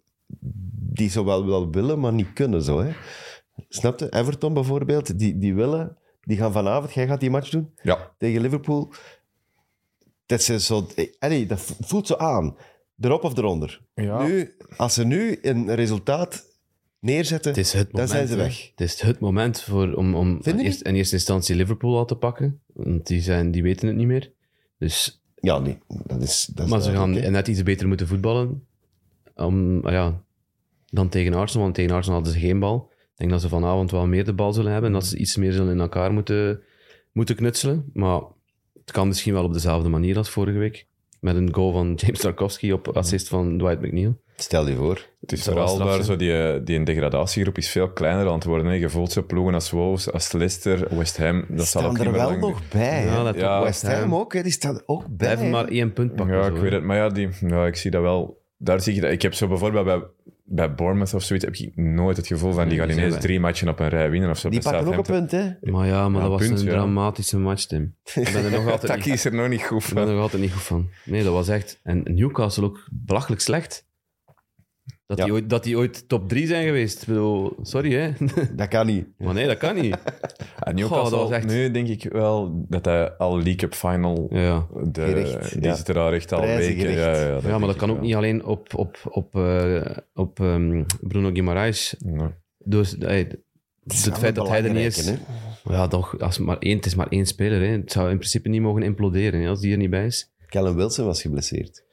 [0.92, 2.62] die zo wel, wel willen, maar niet kunnen.
[2.62, 2.92] Zo, hè?
[3.68, 4.12] Snap je?
[4.12, 8.40] Everton bijvoorbeeld, die, die willen, die gaan vanavond, jij gaat die match doen ja, tegen
[8.40, 8.92] Liverpool.
[10.26, 12.56] Dat, ze zo, eh, allee, dat voelt zo aan.
[13.00, 13.80] Erop of eronder.
[13.94, 14.22] Ja.
[14.26, 16.44] Nu, als ze nu een resultaat
[17.00, 18.10] neerzetten, Het is het dan moment.
[18.10, 18.38] zijn ze hè.
[18.38, 18.70] weg.
[18.70, 22.16] Het is het moment voor, om, om je eerst, in eerste instantie Liverpool al te
[22.16, 22.60] pakken.
[22.66, 24.32] Want die, zijn, die weten het niet meer.
[24.78, 28.62] Dus, Ja, nee, dat is, dat is maar ze gaan net iets beter moeten voetballen
[29.36, 30.22] ah ja,
[30.90, 31.62] dan tegen Arsenal.
[31.62, 32.90] Want tegen Arsenal hadden ze geen bal.
[32.92, 34.90] Ik denk dat ze vanavond wel meer de bal zullen hebben.
[34.90, 36.62] En dat ze iets meer zullen in elkaar moeten,
[37.12, 37.90] moeten knutselen.
[37.92, 38.20] Maar
[38.72, 40.86] het kan misschien wel op dezelfde manier als vorige week.
[41.20, 44.20] Met een goal van James Tarkowski op assist van Dwight McNeil.
[44.36, 45.06] Stel je voor.
[45.20, 46.04] Het is vooral zijn.
[46.04, 48.66] zo, die, die degradatiegroep is veel kleiner aan het worden.
[48.66, 48.72] Hè.
[48.72, 51.44] Je voelt zo ploegen als Wolves, als Leicester, West Ham.
[51.48, 53.04] Dat zal ook staan er wel lang nog bij.
[53.04, 53.58] Ja, dat Ja.
[53.58, 55.16] ook West Ham ook, hè, die staan er ook bij.
[55.16, 55.50] Blijven hè.
[55.50, 56.36] maar één punt pakken.
[56.36, 56.82] Ja, zo, ik weet het.
[56.82, 58.44] Maar ja, die, ja, ik zie dat wel.
[58.58, 59.10] Daar zie ik dat.
[59.10, 60.02] Ik heb zo bijvoorbeeld bij,
[60.44, 63.68] bij Bournemouth of zoiets heb ik nooit het gevoel van die gaan ineens drie matchen
[63.68, 64.48] op een rij winnen of zo.
[64.48, 65.50] Die pakken ook een punt, hè?
[65.60, 66.72] Maar ja, maar Ja, dat was punt, een ja.
[66.72, 67.94] dramatische match, Tim.
[68.14, 70.14] Ik ben er nog altijd, Taki is er nog niet goed ik ben er van.
[70.14, 70.88] nog altijd niet goed van.
[71.04, 71.80] Nee, dat was echt...
[71.82, 73.85] En Newcastle ook belachelijk slecht.
[75.06, 75.24] Dat, Ja.
[75.24, 77.00] die, ooit, dat die ooit top 3 zijn geweest.
[77.02, 78.10] Ik bedoel, sorry, hè.
[78.56, 79.06] Dat kan niet.
[79.18, 79.96] maar nee, dat kan niet.
[80.58, 83.74] En Newcastle, Goh, dat was echt- nu denk ik wel dat hij al League Cup
[83.74, 84.26] Final...
[84.30, 84.66] Ja.
[84.84, 85.74] De, Gericht, die ja.
[85.74, 86.80] zit er daar echt al Prijzen weken.
[86.80, 86.98] gericht.
[86.98, 88.04] Ja, ja, ja, maar dat kan ook wel.
[88.04, 91.94] niet alleen op, op, op, eh, op ehm, Bruno Guimaraes.
[91.98, 92.28] Nee.
[92.58, 93.30] Dus hey,
[93.86, 95.06] Het feit dat hij er niet is...
[95.08, 95.16] hè.
[95.64, 97.60] Ja, toch, als het, maar één, het is maar één speler.
[97.60, 97.66] Hè.
[97.66, 100.32] Het zou in principe niet mogen imploderen hè, als die er niet bij is.
[100.46, 101.84] Callum Wilson was geblesseerd.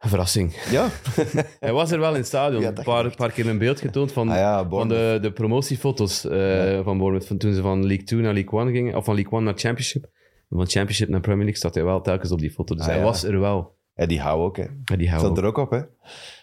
[0.00, 0.54] Een verrassing.
[0.70, 0.88] Ja.
[1.60, 2.64] Hij was er wel in het stadion.
[2.64, 6.98] Een paar, keer een beeld getoond van, Ah ja, van de, de promotiefoto's eh, van
[6.98, 7.26] Bournemouth.
[7.26, 8.96] Van toen ze van League 2 naar League 1 gingen.
[8.96, 10.10] Of van League 1 naar Championship.
[10.48, 12.74] Van Championship naar Premier League staat hij wel telkens op die foto.
[12.74, 13.04] Dus Ah hij ja.
[13.04, 13.78] was er wel.
[13.94, 14.66] En die hou ook, hè.
[14.84, 15.42] Ja, die hou Stond ook.
[15.44, 15.80] er ook op, hè.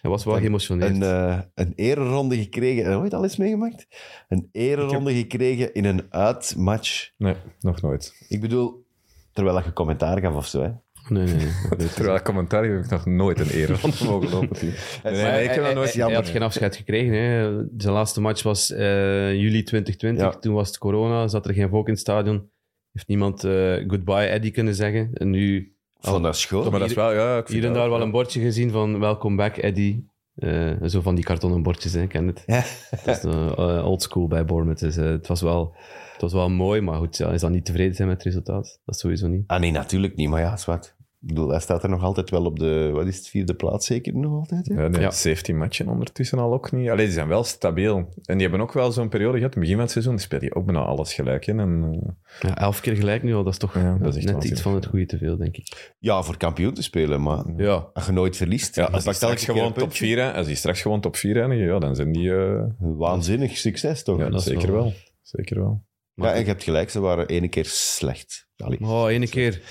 [0.02, 0.92] Hij was wel geëmotioneerd.
[0.96, 2.84] Een, eh een ereronde gekregen.
[2.84, 3.88] Heb je ooit al eens meegemaakt?
[4.28, 7.12] Een ereronde gekregen in een uitmatch.
[7.18, 8.26] Nee, nog nooit.
[8.30, 8.86] Ik bedoel,
[9.34, 10.70] terwijl je commentaar gaf of zo, hè.
[11.10, 11.48] Nee, nee,
[11.78, 11.88] nee.
[11.88, 13.70] Terwijl commentaar heb ik nog nooit een eer
[14.06, 14.58] mogen lopen.
[15.04, 17.14] Nee, ik heb dat nooit hij, hij had geen afscheid gekregen.
[17.14, 17.64] Hè.
[17.78, 20.24] Zijn laatste match was eh, juli 2020.
[20.24, 20.40] Ja.
[20.40, 22.50] Toen was het corona, zat er geen volk in het stadion.
[22.92, 25.10] Heeft niemand eh, goodbye Eddie kunnen zeggen.
[25.14, 25.58] En nu
[26.00, 26.72] Ik vond dat schoon.
[26.72, 29.00] Maar dat is wel, ja, ik vind hier en daar wel een bordje gezien van
[29.00, 30.10] welcome back Eddie.
[30.38, 32.44] Eh, zo van die kartonnen bordjes, hè, ik ken het.
[32.46, 32.64] Ja.
[33.06, 34.80] Dat is uh, old school bij Bournemouth.
[34.80, 35.76] Dus, het, was wel,
[36.12, 38.80] het was wel mooi, maar goed, ja, is dan niet tevreden zijn met het resultaat?
[38.86, 39.44] Dat is sowieso niet.
[39.48, 40.30] Ah nee, natuurlijk niet.
[40.30, 40.96] Maar ja, zwart.
[41.22, 43.86] Ik bedoel, hij staat er nog altijd wel op de, wat is het, vierde plaats
[43.86, 44.82] zeker nog altijd, hè?
[44.82, 45.12] Ja, nee, Ja.
[45.12, 46.90] 17 matchen ondertussen al ook niet.
[46.90, 47.98] Allee, die zijn wel stabiel.
[48.24, 50.24] En die hebben ook wel zo'n periode gehad, in het begin van het seizoen, die
[50.24, 51.60] speel je ook bijna alles gelijk in.
[51.60, 54.34] En, eh, Ja, elf keer gelijk nu al, dat is toch Ja, dat is echt
[54.34, 55.96] net iets van het goede te veel, denk ik.
[56.00, 58.76] Ja, voor kampioen te spelen, maar Ja, als je nooit verliest...
[58.76, 60.06] ja, je als die straks gewoon top puntje.
[60.06, 62.36] 4, als die straks gewoon top 4 eindigen, ja, dan zijn die...
[62.36, 64.18] eh, Waanzinnig succes, toch?
[64.18, 64.94] ja, Ja, dat zeker wel- wel.
[65.22, 65.84] Zeker wel.
[66.14, 68.48] maar en je hebt gelijk, ze waren ene keer slecht.
[68.58, 68.80] Allee.
[68.82, 69.62] Oh, ene keer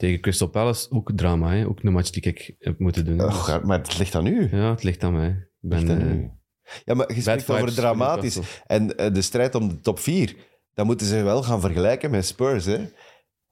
[0.00, 1.66] tegen Crystal Palace, ook drama, hè?
[1.66, 3.20] ook een match die ik heb moeten doen.
[3.24, 4.48] Och, maar het ligt aan u.
[4.56, 5.28] Ja, het ligt aan mij.
[5.28, 6.28] Ik ben, Ligt aan eh.
[6.84, 8.38] Ja, maar je spreekt over dramatisch.
[8.66, 10.36] En eh, de strijd om de top 4,
[10.74, 12.78] dan moeten ze wel gaan vergelijken met Spurs, hè?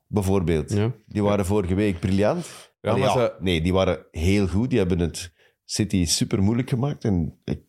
[0.07, 0.73] Bijvoorbeeld.
[0.73, 0.93] Ja.
[1.07, 2.47] Die waren vorige week briljant.
[2.81, 4.71] Ja, Allee, maar ja, ze- Nee, die waren heel goed.
[4.71, 5.33] Die hebben het
[5.65, 7.05] City super moeilijk gemaakt.
[7.05, 7.61] En ik,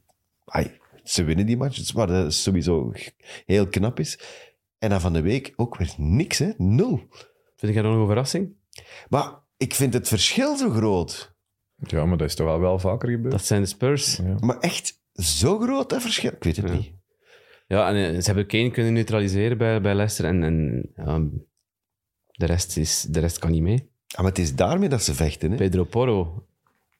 [0.45, 0.71] ai,
[1.03, 2.91] ze winnen die match, maar dat is sowieso
[3.45, 4.19] heel knap is.
[4.77, 6.51] En dan van de week ook weer niks, hè?
[6.57, 7.01] Nul.
[7.55, 8.57] Vind jij dat nog een verrassing?
[9.09, 11.35] Maar ik vind het verschil zo groot.
[11.75, 13.31] Ja, maar dat is toch wel, wel vaker gebeurd.
[13.31, 14.15] Dat zijn de Spurs.
[14.17, 14.35] Ja.
[14.39, 16.31] Maar echt zo groot, dat verschil?
[16.31, 16.73] Ik weet het Ja.
[16.75, 16.91] niet.
[17.67, 20.25] Ja, en eh, ze hebben Kane kunnen neutraliseren bij, bij Leicester.
[20.25, 21.19] En, en ja,
[22.31, 23.89] de, rest is, de rest kan niet mee.
[24.07, 25.57] Ah, maar het is daarmee dat ze vechten, hè?
[25.57, 26.45] Pedro Porro.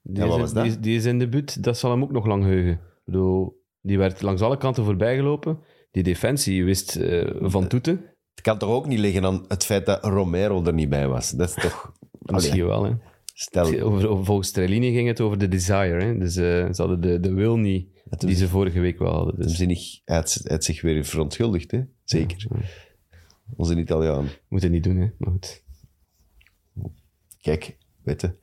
[0.01, 0.63] Die, Ja, is, dat?
[0.63, 2.71] Die, is- die is in debuut, dat zal hem ook nog lang heugen.
[2.71, 5.59] Ik bedoel, die werd langs alle kanten voorbij gelopen.
[5.91, 8.05] Die defensie wist eh, van toeten.
[8.39, 11.29] Het kan toch ook niet liggen aan het feit dat Romero er niet bij was?
[11.31, 11.93] Dat is toch...
[12.33, 12.91] Misschien wel, hè.
[13.33, 16.03] stel, Over, over- volgens Trellini ging het over de desire.
[16.03, 16.17] Hè.
[16.17, 17.87] Dus eh, ze hadden de, de wil niet,
[18.17, 19.35] die ze vorige week wel hadden.
[19.39, 21.81] Dus zinnig uit, uit zich weer verontschuldigd, hè?
[22.03, 22.47] Zeker.
[23.55, 24.27] Onze Italiaan.
[24.47, 25.09] moet het niet doen, hè.
[25.17, 25.63] Maar goed.
[27.41, 28.35] Kijk, weet je,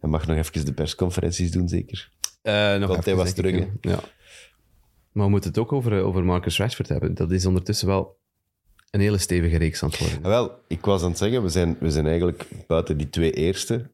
[0.00, 2.12] hij mag nog even de persconferenties doen, zeker.
[2.42, 3.66] Eh, nog Want hij was ik, terug.
[3.80, 4.00] Ja.
[5.12, 7.14] Maar we moeten het ook over, eh, over Marcus Rashford hebben.
[7.14, 8.16] Dat is ondertussen wel
[8.90, 10.18] een hele stevige reeks aan het worden.
[10.18, 13.32] Ah, wel, ik was aan het zeggen, we zijn, we zijn eigenlijk buiten die twee
[13.32, 13.90] eerste.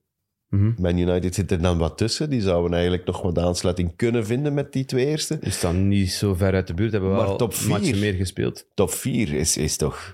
[0.48, 0.72] Mhm.
[0.78, 2.30] Man United zit er dan wat tussen.
[2.30, 5.38] Die zouden eigenlijk nog wat aansluiting kunnen vinden met die twee eerste.
[5.40, 6.92] We staan niet zo ver uit de buurt.
[6.92, 8.00] Hebben we Maar wel top een matchje vier.
[8.02, 8.66] meer gespeeld.
[8.74, 10.12] Top 4 is, is toch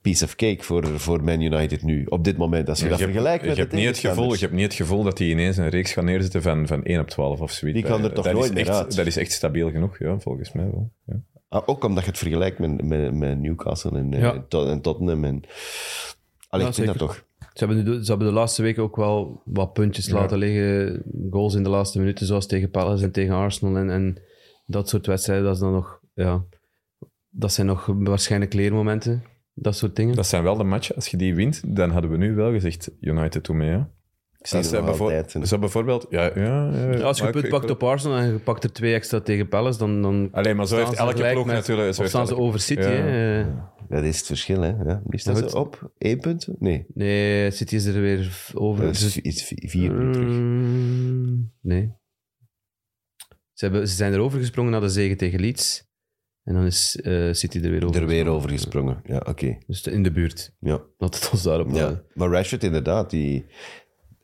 [0.00, 2.68] piece of cake voor, voor Man United nu, op dit moment.
[2.68, 4.32] Als je Ja, dat je hebt- vergelijkt met je hebt niet het gevoel.
[4.32, 7.00] Je hebt niet het gevoel dat hij ineens een reeks gaat neerzetten van, van 1
[7.00, 7.80] op 12 of zoiets.
[7.80, 8.96] Die kan er toch dat nooit echt, uit?
[8.96, 10.92] Dat is echt stabiel genoeg, ja, volgens mij wel.
[11.06, 11.20] Ja.
[11.48, 14.44] Ah, ook omdat je het vergelijkt met, met, met Newcastle en, eh, Ja.
[14.48, 15.24] Tot- en Tottenham.
[15.24, 15.42] En...
[16.48, 17.26] Allee, Ja, ik vind dat toch.
[17.52, 20.14] Ze hebben, de, ze hebben de laatste weken ook wel wat puntjes Ja.
[20.14, 21.02] laten liggen.
[21.30, 23.76] Goals in de laatste minuten, zoals tegen Palace en tegen Arsenal.
[23.76, 24.22] En, en
[24.66, 26.00] dat soort wedstrijden, dat is dan nog...
[26.14, 26.44] Ja,
[27.28, 29.22] dat zijn nog waarschijnlijk leermomenten.
[29.54, 30.16] Dat soort dingen.
[30.16, 32.90] Dat zijn wel de matchen, als je die wint, dan hadden we nu wel gezegd,
[33.00, 33.70] United doe mee.
[33.70, 33.80] Hè?
[34.38, 37.50] Ik zie Als het ze bijvoorbeeld, ja, ja, ja, Ja, als je maar punt ik-
[37.50, 40.56] pakt ik- op Arsenal en je pakt er twee extra tegen Palace, dan, dan Alleen
[40.56, 41.94] maar zo staan heeft ze elke ploeg met- natuurlijk...
[41.94, 42.88] zo staan ze over City, Ja.
[42.88, 43.40] hè?
[43.40, 43.46] Eh,
[43.88, 44.68] Dat is het verschil, hè.
[44.68, 45.02] Ja.
[45.10, 45.54] Ja, ze goed.
[45.54, 46.48] op één punt?
[46.58, 48.84] Nee, Nee, City is er weer over.
[48.84, 50.28] dat is Dus- iets vi- vier nu terug.
[50.28, 51.92] Mm, nee.
[53.52, 55.86] Ze, hebben, ze zijn er overgesprongen naar de zege tegen Leeds.
[56.44, 58.00] En dan is eh, City er weer over.
[58.00, 59.00] Er weer over gesprongen.
[59.04, 59.58] Ja, oké.
[59.66, 60.54] Dus in de buurt.
[60.60, 60.82] Ja.
[60.98, 61.78] Laat het ons daarop ja.
[61.78, 62.04] houden.
[62.14, 63.46] Maar Rashford inderdaad, die...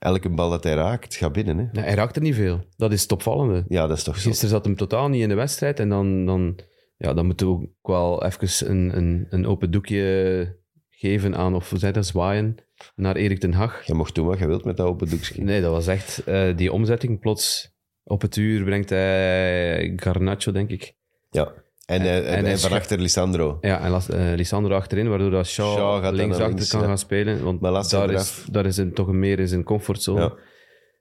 [0.04, 1.58] Elke bal dat hij raakt, gaat binnen.
[1.58, 1.64] Hè?
[1.72, 2.64] Ja, hij raakt er niet veel.
[2.76, 3.64] Dat is het opvallende.
[3.68, 4.28] Ja, dat is toch zo.
[4.28, 5.80] Gisteren zat hem totaal niet in de wedstrijd.
[5.80, 6.58] En dan, dan,
[6.96, 10.58] ja, dan moeten we ook wel even een, een, een open doekje
[10.90, 12.56] geven aan, of hoe zei dat, zwaaien,
[12.94, 13.86] naar Erik ten Hag.
[13.86, 15.42] Je mocht doen wat je wilt met dat open doekje.
[15.42, 17.20] Nee, dat was echt eh, die omzetting.
[17.20, 20.94] Plots op het uur brengt hij Garnacho, denk ik.
[21.30, 21.52] Ja.
[21.86, 23.58] En, eh, en, en en, hij van scha- achter Lisandro.
[23.60, 26.70] Ja, en eh, Lisandro achterin, waardoor dat Shaw, Shaw gaat dan links naar achter links,
[26.70, 26.86] kan ja.
[26.86, 27.44] gaan spelen.
[27.44, 27.60] Want
[27.90, 30.20] daar is, daar is hem toch meer in zijn comfortzone.
[30.20, 30.34] Ja.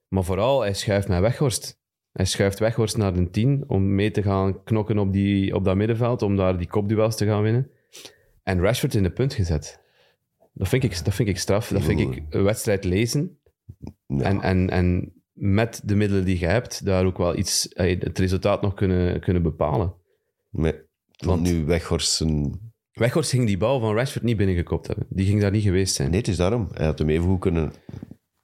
[0.07, 1.81] Maar vooral, hij schuift met Weghorst.
[2.11, 5.75] Hij schuift Weghorst naar de 10 om mee te gaan knokken op, die, op dat
[5.75, 7.71] middenveld, om daar die kopduels te gaan winnen.
[8.43, 9.81] En Rashford in de punt gezet.
[10.53, 11.67] Dat vind ik, dat vind ik straf.
[11.67, 13.39] Dat vind ik een wedstrijd lezen.
[14.07, 14.21] Ja.
[14.21, 18.19] En, en, en met de middelen die je hebt, daar ook wel iets, eh, het
[18.19, 19.93] resultaat nog kunnen, kunnen bepalen.
[21.17, 22.59] Want nu Weghorst een...
[22.91, 25.05] Weghorst ging die bal van Rashford niet binnengekopt hebben.
[25.09, 26.09] Die ging daar niet geweest zijn.
[26.09, 26.67] Nee, het is daarom.
[26.73, 27.73] Hij had hem even goed kunnen...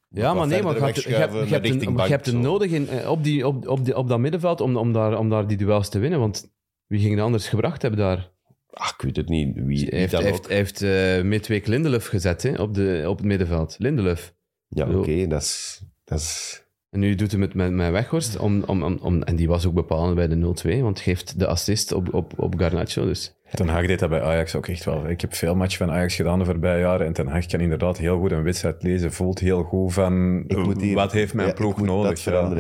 [0.10, 2.28] Ja, maar nee, maar je hebt, je hebt, je hebt, richting een, bank je hebt
[2.28, 2.49] of een zo.
[2.49, 5.30] nodig in, eh, op, die, op, op, die, op dat middenveld om, om, daar, om
[5.30, 6.20] daar die duels te winnen.
[6.20, 6.51] Want
[6.88, 8.32] wie ging er anders gebracht hebben daar?
[8.70, 9.55] Ach, ik weet het niet.
[9.55, 10.28] Wie, wie Hij heeft, dan ook.
[10.28, 13.76] heeft, heeft eh, midweek Lindelöf gezet hè, op, de, op het middenveld.
[13.80, 14.34] Lindelöf.
[14.68, 15.82] Ja, oké, dat is...
[16.03, 16.64] Dat is...
[16.90, 18.38] En nu doet hij het met, met Weghorst.
[18.38, 21.48] Om, om, om, om, en die was ook bepalend bij de 0-2, want geeft de
[21.48, 23.06] assist op, op, op Garnacho.
[23.06, 23.34] Dus.
[23.52, 25.10] Ten Hag deed dat bij Ajax ook echt wel.
[25.10, 27.98] Ik heb veel matchen van Ajax gedaan de voorbije jaren en Ten Hag kan inderdaad
[27.98, 29.12] heel goed een wedstrijd lezen.
[29.14, 32.24] Voelt heel goed van Ik moet hier- wat heeft mijn ja, ik ploeg moet nodig.
[32.24, 32.52] Ja.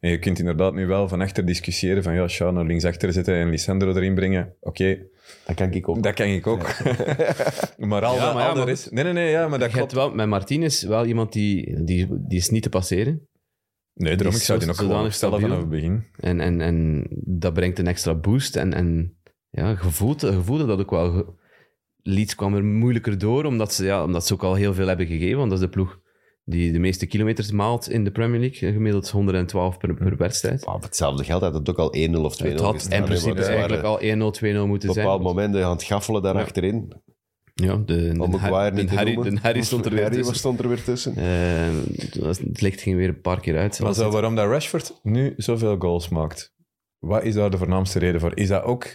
[0.00, 3.34] En je kunt inderdaad nu wel van achter discussiëren van ja, Shaw naar linksachter zetten
[3.34, 4.54] en Lisandro erin brengen.
[4.60, 4.98] Oké,
[5.46, 6.02] Dat kan ik ook.
[6.02, 6.62] dat kan ik ook.
[7.78, 8.90] maar al, Ja, maar al rest...
[8.90, 10.06] Nee, nee, nee, ja, maar dat Je hebt klopt.
[10.06, 13.28] wel, met Martinez wel iemand die, die, die is niet te passeren.
[13.98, 15.40] Nee, daarom, die ik zou die ook gewoon stabiel.
[15.40, 16.04] vanaf het begin.
[16.16, 18.56] En, en, en dat brengt een extra boost.
[18.56, 19.16] En, en
[19.50, 21.34] ja, je voelde, je voelde dat ook wel.
[22.02, 25.06] Leeds kwam er moeilijker door, omdat ze, ja, omdat ze ook al heel veel hebben
[25.06, 25.36] gegeven.
[25.38, 25.98] Want dat is de ploeg
[26.44, 28.72] die de meeste kilometers maalt in de Premier League.
[28.72, 30.66] Gemiddeld 112 per, per wedstrijd.
[30.66, 33.44] Maar op hetzelfde geld had het ook al 1-0 of 2-0 Het had in principe
[33.44, 34.94] eigenlijk al 1-0, 2-0 moeten Op een zijn.
[34.94, 36.40] bepaald moment aan het gaffelen daar Ja.
[36.40, 36.92] achterin.
[37.62, 38.86] Ja, de, Om de, Harry,
[39.22, 40.36] de Harry stond er weer Harry tussen.
[40.36, 41.16] stond er weer tussen.
[41.16, 43.80] Eh, dat- het licht ging weer een paar keer uit.
[43.80, 46.54] Maar zo, waarom dat Rashford nu zoveel goals maakt,
[46.98, 48.36] wat is daar de voornaamste reden voor?
[48.36, 48.86] Is dat ook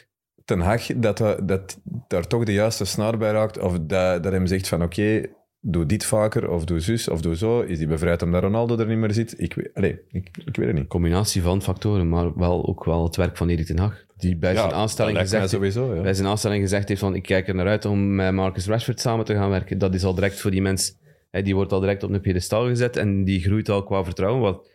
[0.46, 3.60] Ten Hag dat, dat, dat daar toch de juiste snaar bij raakt?
[3.60, 5.26] Of dat, dat hem zegt van oké,
[5.60, 7.62] doe dit vaker, of doe zus, of doe zo?
[7.62, 9.34] Is hij bevrijd omdat Ronaldo er niet meer zit?
[9.42, 10.88] Ik, weet- allee, ik, ik weet het niet.
[10.88, 14.06] combinatie van factoren, maar wel ook wel het werk van Erik ten Hag.
[14.22, 16.02] Die bij zijn aanstelling dat gezegd sowieso.
[16.02, 19.00] Bij zijn aanstelling gezegd heeft van ik kijk er naar uit om met Marcus Rashford
[19.00, 19.78] samen te gaan werken.
[19.78, 20.98] Dat is al direct voor die mens,
[21.32, 24.42] hè, die wordt al direct op een pedestal gezet en die groeit al qua vertrouwen.
[24.42, 24.70] Wat,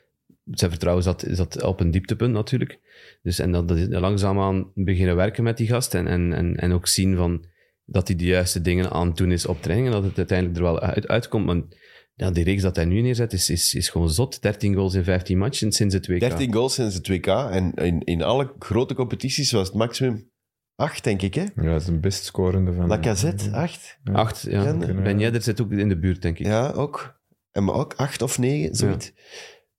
[0.44, 2.78] zijn vertrouwen zat, zat op een dieptepunt natuurlijk.
[3.22, 6.86] Dus, en dat, dat langzaamaan beginnen werken met die gast en, en, en, en ook
[6.86, 7.44] zien van,
[7.84, 10.58] dat hij de juiste dingen aan het doen is op training en dat het uiteindelijk
[10.58, 11.76] er wel uit, uitkomt.
[12.16, 14.42] Ja, die reeks dat hij nu neerzet is, is, is gewoon zot.
[14.42, 16.20] 13 goals in 15 matchen sinds het WK.
[16.20, 17.26] 13 goals sinds het WK.
[17.26, 20.30] En in, in alle grote competities was het maximum
[20.74, 21.34] 8, denk ik.
[21.34, 21.44] Hè?
[21.54, 22.86] Ja, dat is een best scorende van...
[22.86, 23.98] Lacazette, 8.
[24.12, 24.62] Acht, ja.
[24.62, 26.46] Ja, Ben Yedder zit ook in de buurt, denk ik.
[26.46, 27.20] Ja, ook.
[27.52, 29.12] En maar ook 8 of 9, zoiets.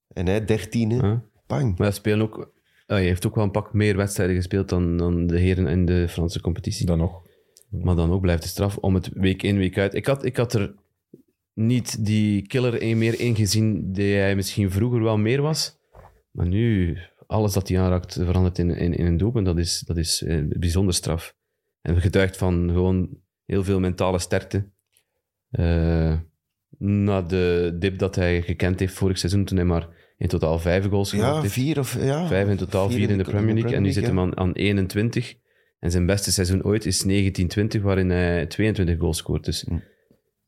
[0.08, 1.08] En hij 13, hè.
[1.08, 1.24] Ja.
[1.48, 1.78] Bang.
[1.78, 4.98] Maar hij, spelen ook, ah, hij heeft ook wel een pak meer wedstrijden gespeeld dan,
[4.98, 6.86] dan de heren in de Franse competitie.
[6.86, 7.22] Dan nog.
[7.70, 9.94] Maar dan ook blijft de straf om het week in, week uit.
[9.94, 10.76] Ik had, ik had er
[11.58, 15.78] niet die killer een meer in gezien die hij misschien vroeger wel meer was.
[16.32, 16.98] Maar nu,
[17.28, 19.46] alles dat hij aanraakt verandert in, in, in een doelpunt.
[19.46, 21.36] Dat is, dat is eh, bijzonder straf.
[21.82, 23.10] En getuigt van gewoon
[23.46, 24.70] heel veel mentale sterkte.
[25.50, 26.18] Eh,
[26.78, 29.88] na de dip dat hij gekend heeft vorig seizoen, toen hij maar
[30.18, 31.54] in totaal vijf goals gemaakt Ja, heeft.
[31.54, 32.04] 4 of...
[32.04, 33.76] Ja, Vijf in totaal, vier in de Premier League.
[33.76, 35.36] En nu zit hem aan, aan 21.
[35.80, 39.46] En zijn beste seizoen ooit is 1920, waarin hij 22 goals scoort.
[39.46, 39.78] Dus Hm.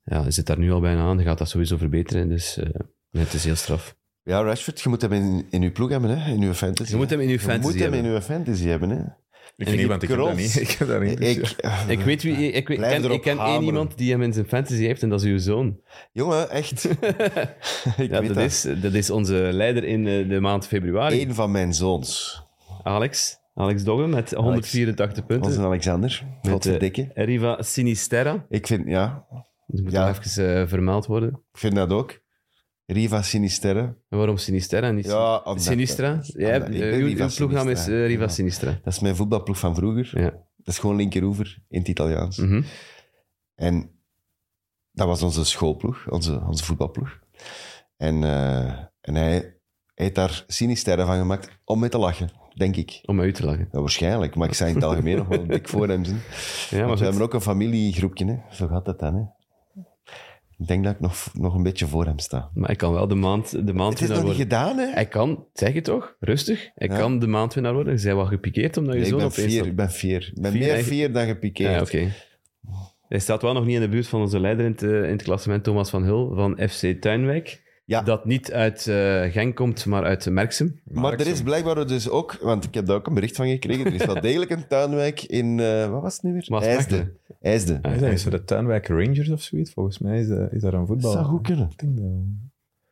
[0.04, 1.16] Ja, hij zit daar nu al bijna aan.
[1.18, 2.30] Hij gaat dat sowieso verbeteren.
[2.30, 2.70] Dus eh,
[3.12, 3.96] het is heel straf.
[4.24, 6.32] Ja, Rashford, je moet hem in, in uw ploeg hebben, hè?
[6.34, 6.92] in uw fantasy.
[6.92, 8.10] Je moet hem in uw Je fantasy moet hem hebben.
[8.10, 8.90] in uw fantasy hebben.
[8.90, 9.02] Hè?
[9.58, 10.56] Ik En niet, ik- want ik heb dat niet.
[10.70, 11.18] Ik heb dat niet.
[11.18, 12.52] dus Ik, Ik weet wie...
[12.52, 15.22] Ik, weet, ken, ik ken één iemand die hem in zijn fantasy heeft en dat
[15.22, 15.80] is uw zoon.
[16.12, 16.84] Jongen, echt.
[16.90, 18.38] ik Ja, weet dat, dat.
[18.38, 21.22] Is, dat is onze leider in eh, de maand februari.
[21.22, 22.42] Eén van mijn zoons.
[22.84, 23.38] Alex.
[23.56, 25.48] Alex Dogge met 184 punten.
[25.50, 26.24] Onze Alexander.
[26.42, 28.46] Met, eh, Riva Sinisterra.
[28.50, 29.26] Ik vind, ja,
[29.72, 30.10] Dat moet Ja.
[30.10, 31.30] even eh, vermeld worden.
[31.52, 32.20] ik vind dat ook.
[32.86, 33.82] Riva Sinisterre.
[34.10, 36.22] En waarom Sinisterra en niet Ja, Sinistra?
[36.24, 38.28] Ja, eh, uw, uw ploegnaam is eh, Riva Ja.
[38.28, 38.80] Sinistra.
[38.84, 40.22] Dat is mijn voetbalploeg van vroeger.
[40.22, 40.30] Ja.
[40.56, 42.38] Dat is gewoon linkeroever in het Italiaans.
[42.38, 42.62] Mhm.
[43.56, 43.92] En
[44.92, 47.20] dat was onze schoolploeg, onze, onze voetbalploeg.
[47.98, 48.24] En,
[49.02, 49.58] en hij,
[49.94, 52.30] heeft daar Sinisterre van gemaakt om mee te lachen.
[52.56, 53.00] denk ik.
[53.06, 53.68] Om uit te lachen.
[53.72, 56.22] Ja, waarschijnlijk, maar ik zou in het algemeen nog wel dik voor hem zijn.
[56.70, 58.38] Ja, maar we hebben ook een familiegroepje, hè.
[58.56, 59.16] zo gaat dat dan.
[59.16, 59.22] Hè.
[60.60, 62.50] Ik denk dat ik nog, nog een beetje voor hem sta.
[62.54, 64.68] Maar ik kan wel de maand, de maand Het is winnaar nog niet worden.
[64.76, 64.94] gedaan, hè?
[64.94, 66.70] Hij kan, zeg je toch, rustig.
[66.76, 66.98] Hij Ja.
[66.98, 67.98] kan de maandwinnaar worden.
[67.98, 69.68] Je bent wel gepikeerd omdat je Nee, ik zoon ben opeens...
[69.68, 70.32] ik ben fier.
[70.36, 71.74] Ik ben meer fier dan gepikeerd.
[71.74, 72.12] Ja, oké.
[73.08, 75.12] Hij staat wel nog niet in de buurt van onze leider in het, eh, in
[75.12, 77.62] het klassement, Thomas van Hul van FC Tuinwijk.
[77.90, 78.02] Ja.
[78.02, 80.80] Dat niet uit eh, Genk komt, maar uit Merksem.
[80.92, 83.86] Maar er is blijkbaar dus ook, want ik heb daar ook een bericht van gekregen,
[83.86, 86.48] er is wel degelijk een tuinwijk in, eh, wat was het nu weer?
[86.62, 87.18] IJsden.
[87.42, 88.12] IJsden.
[88.12, 89.72] Is dat, de Tuinwijk Rangers of zoiets?
[89.74, 91.12] Volgens mij is, is daar een voetbal.
[91.12, 91.68] Dat zou goed kunnen.
[91.72, 92.06] Ik denk dat-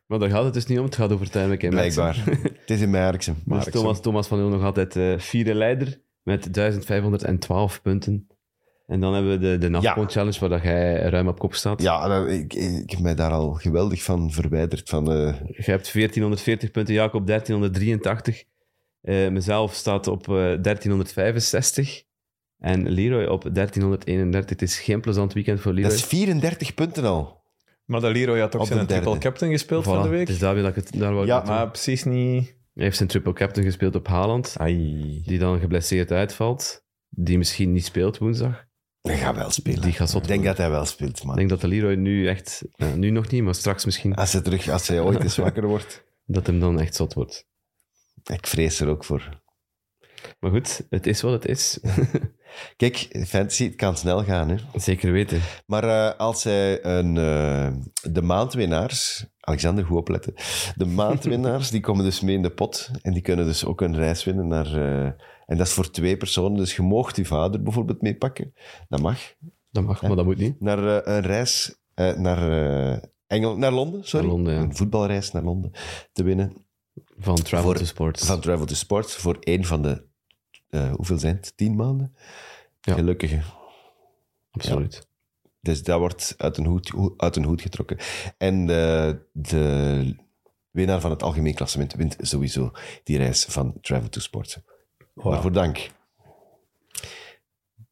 [0.06, 2.04] Maar daar gaat het dus niet om, het gaat over Tuinwijk en Merksem.
[2.14, 2.52] Blijkbaar.
[2.62, 3.34] het is in Merksem.
[3.34, 3.72] Dus Merksem.
[3.72, 8.28] Thomas, Thomas van Hul nog altijd eh vierde leider met 1512 punten.
[8.88, 11.81] En dan hebben we de, de Nafpont Challenge, waar dat jij ruim op kop staat.
[11.81, 14.89] Ja, dat- ik, ik heb mij daar al geweldig van verwijderd.
[14.89, 18.43] Van, eh, Je hebt 1440 punten, Jacob 1383.
[19.01, 22.03] Eh, mezelf staat op eh, 1365.
[22.57, 24.49] En Leroy op 1331.
[24.49, 25.89] Het is geen plezant weekend voor Leroy.
[25.89, 27.43] dat is 34 punten al.
[27.85, 29.03] Maar dat Leroy had toch Op zijn de derde.
[29.03, 30.29] triple captain gespeeld Voilà, van de week?
[30.29, 31.43] Is daar weer dat ik het daar Ja.
[31.45, 32.55] Maar precies niet...
[32.73, 35.21] Hij heeft zijn triple captain gespeeld op Haaland, Ai.
[35.25, 36.85] die dan geblesseerd uitvalt.
[37.09, 38.65] Die misschien niet speelt woensdag.
[39.08, 39.82] Hij gaat wel spelen.
[39.82, 41.32] Die gaat zot ik denk dat hij wel speelt, man.
[41.32, 42.62] Ik denk dat de Leroy nu echt...
[42.76, 44.16] eh, nu nog niet, maar straks misschien.
[44.16, 46.03] Als hij, terug, als hij ooit eens wakker wordt.
[46.26, 47.45] Dat hem dan echt zot wordt.
[48.24, 49.41] Ik vrees er ook voor.
[50.39, 51.80] Maar goed, het is wat het is.
[52.78, 54.49] Kijk, fantasy, het kan snel gaan.
[54.49, 54.55] Hè.
[54.74, 55.41] Zeker weten.
[55.66, 57.72] Maar eh, als hij een, eh,
[58.12, 59.26] de maandwinnaars...
[59.39, 60.34] Alexander, goed opletten.
[60.76, 62.89] De maandwinnaars, die komen dus mee in de pot.
[63.01, 65.16] En die kunnen dus ook een reis winnen naar...
[65.48, 66.58] en dat is voor twee personen.
[66.58, 68.54] Dus je moogt je vader bijvoorbeeld meepakken.
[68.88, 69.20] Dat mag.
[69.70, 70.62] Dat mag, maar dat moet niet.
[70.62, 72.52] Naar eh, een reis eh, naar,
[72.93, 74.04] eh, Engel, naar Londen.
[74.04, 74.26] Sorry.
[74.26, 74.60] Naar Londen, ja.
[74.62, 75.72] Een voetbalreis naar Londen
[76.14, 76.66] te winnen.
[77.18, 78.26] Van Travel Voor- to Sports.
[78.26, 79.16] Van Travel to Sports.
[79.16, 80.06] Voor één van de...
[80.95, 81.54] hoeveel zijn het?
[81.58, 82.16] Tien maanden?
[82.82, 82.93] Ja.
[82.93, 83.41] Gelukkige.
[84.52, 85.08] Absoluut.
[85.62, 87.98] Dus dat wordt uit een hoed, ho- uit een hoed getrokken.
[88.38, 90.16] En de, de
[90.72, 92.72] winnaar van het algemeen klassement wint sowieso
[93.04, 94.60] die reis van Travel to Sports.
[95.24, 95.89] Waarvoor dank.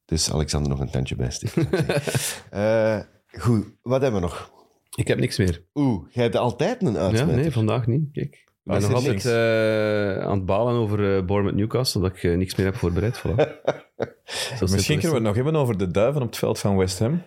[0.06, 1.32] Dus Alexander nog een tandje bij.
[2.50, 3.00] Eh,
[3.40, 4.52] goed, wat hebben we nog?
[4.96, 5.64] Ik heb niks meer.
[5.74, 7.36] Oeh, jij hebt altijd een Ja, uitsmijter.
[7.42, 8.12] nee, vandaag niet.
[8.12, 8.34] Kijk.
[8.36, 9.26] Ik ben nog altijd niks.
[9.26, 13.20] eh, aan het balen over uh, Bournemouth Newcastle, dat ik niks meer heb voorbereid.
[13.20, 13.36] Voilà.
[14.60, 17.00] Misschien is kunnen we het nog hebben over de duiven op het veld van West
[17.00, 17.22] Ham.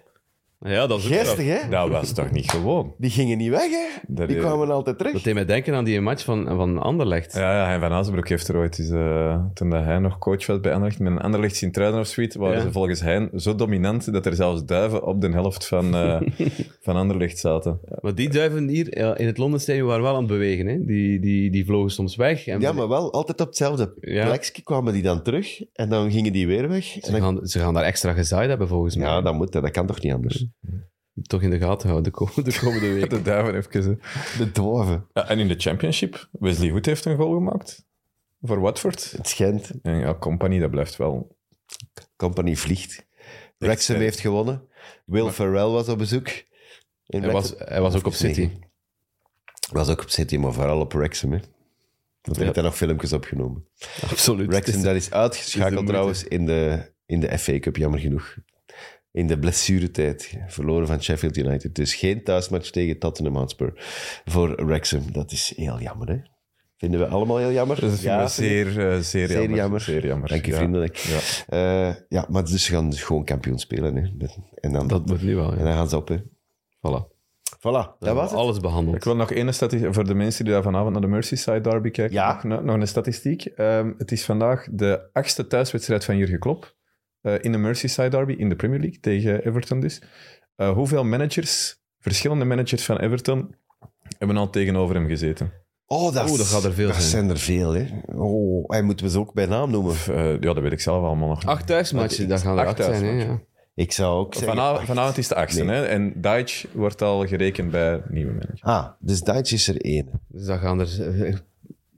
[0.60, 1.68] Ja, dat is hè?
[1.70, 2.94] Dat was toch niet gewoon?
[2.98, 3.86] Die gingen niet weg, hè?
[4.06, 5.12] Dat Die kwamen altijd terug.
[5.12, 7.32] Dat deed mij denken aan die match van, van Anderlecht.
[7.34, 10.46] Ja, ja hij van Azenbroek heeft er ooit eens, eh, toen dat hij nog coach
[10.46, 12.62] was bij Anderlecht, met een Anderlecht Sint-Truiden of zoiets, waren Ja.
[12.62, 16.20] ze volgens hen zo dominant dat er zelfs duiven op de helft van, eh,
[16.82, 17.80] van Anderlecht zaten.
[18.00, 20.66] Maar die duiven hier ja, in het Londen Stadium waren wel aan het bewegen.
[20.66, 20.84] Hè?
[20.84, 22.46] Die, die, die vlogen soms weg.
[22.46, 24.26] En Ja, maar wel altijd op hetzelfde Ja.
[24.26, 25.62] plekje kwamen die dan terug.
[25.72, 26.94] En dan gingen die weer weg.
[26.94, 29.06] En ze, dan- gaan, ze gaan daar extra gezaaid hebben, volgens mij.
[29.08, 29.52] Ja, dat moet.
[29.52, 30.46] Dat kan toch niet anders?
[31.22, 33.08] Toch in de gaten houden de, ko- de komende weken.
[33.16, 33.82] De duiven even.
[33.82, 34.44] hè.
[34.44, 35.06] De dwarven.
[35.12, 37.86] Ja, en in de Championship, Wesley Hood heeft een goal gemaakt
[38.42, 39.10] voor Watford.
[39.16, 39.70] Het schijnt.
[39.82, 41.36] En ja, Company, dat blijft wel...
[42.16, 43.06] Company vliegt.
[43.58, 44.68] Wrexham heeft gewonnen.
[45.04, 46.28] Will Ferrell was op bezoek.
[47.06, 48.50] In Hij was, hij was ook op nee, City.
[49.72, 51.32] Was ook op City, maar vooral op Wrexham.
[51.32, 51.38] Hè.
[51.38, 51.48] Want
[52.22, 52.42] hij Ja.
[52.42, 53.64] heeft daar nog filmpjes opgenomen.
[54.10, 54.48] Absoluut.
[54.48, 58.36] Wrexham, dat is uitgeschakeld trouwens in de, in de FA Cup, jammer genoeg.
[59.18, 60.34] In de blessuretijd.
[60.46, 61.74] Verloren van Sheffield United.
[61.74, 63.72] Dus geen thuismatch tegen Tottenham Hotspur
[64.24, 65.12] voor Wrexham.
[65.12, 66.16] Dat is heel jammer, hè?
[66.76, 67.80] Vinden we allemaal heel jammer?
[67.80, 69.56] Dat vinden we zeer, eh, zeer, Zeer jammer.
[69.56, 69.80] jammer.
[69.80, 70.28] Zeer jammer.
[70.28, 70.56] Dank je, Ja.
[70.56, 70.96] vriendelijk.
[70.96, 71.18] Ja.
[71.46, 73.96] Eh, ja, maar dus ze gaan dus gewoon kampioen spelen.
[73.96, 74.26] Hè.
[74.54, 75.52] En, dan, Dat moet nu wel.
[75.52, 75.64] en Ja.
[75.64, 76.08] dan gaan ze op.
[76.08, 76.16] Hè.
[76.76, 77.16] Voilà.
[77.56, 78.38] Voilà, dat was het.
[78.38, 78.96] Alles behandeld.
[78.96, 81.90] Ik wil nog één statistiek, voor de mensen die daar vanavond naar de Merseyside derby
[81.90, 82.40] kijken, Ja.
[82.42, 83.44] nog, nog een statistiek.
[83.44, 86.76] Ehm, het is vandaag de achtste thuiswedstrijd van Jurgen Klopp
[87.22, 90.02] in de Merseyside derby, in de Premier League, tegen Everton dus.
[90.56, 93.54] Eh, hoeveel managers, verschillende managers van Everton,
[94.18, 95.52] hebben al tegenover hem gezeten?
[95.86, 97.08] Oh, dat, Oeh, dat gaat er veel dat zijn.
[97.08, 97.86] zijn er veel, hè.
[98.14, 99.94] Oh, en moeten we ze ook bij naam noemen?
[100.08, 101.44] Eh, ja, dat weet ik zelf allemaal nog.
[101.46, 103.04] Acht thuismatchen, dat gaan er Acht acht zijn.
[103.18, 103.24] Hè?
[103.24, 103.40] Ja.
[103.74, 104.56] Ik zou ook zeggen...
[104.86, 105.76] Vanavond, is de achtste, Nee.
[105.76, 105.84] hè?
[105.84, 108.58] en Deitch wordt al gerekend bij nieuwe manager.
[108.60, 110.20] Ah, dus Duits is er één.
[110.28, 111.42] Dus dat gaan er...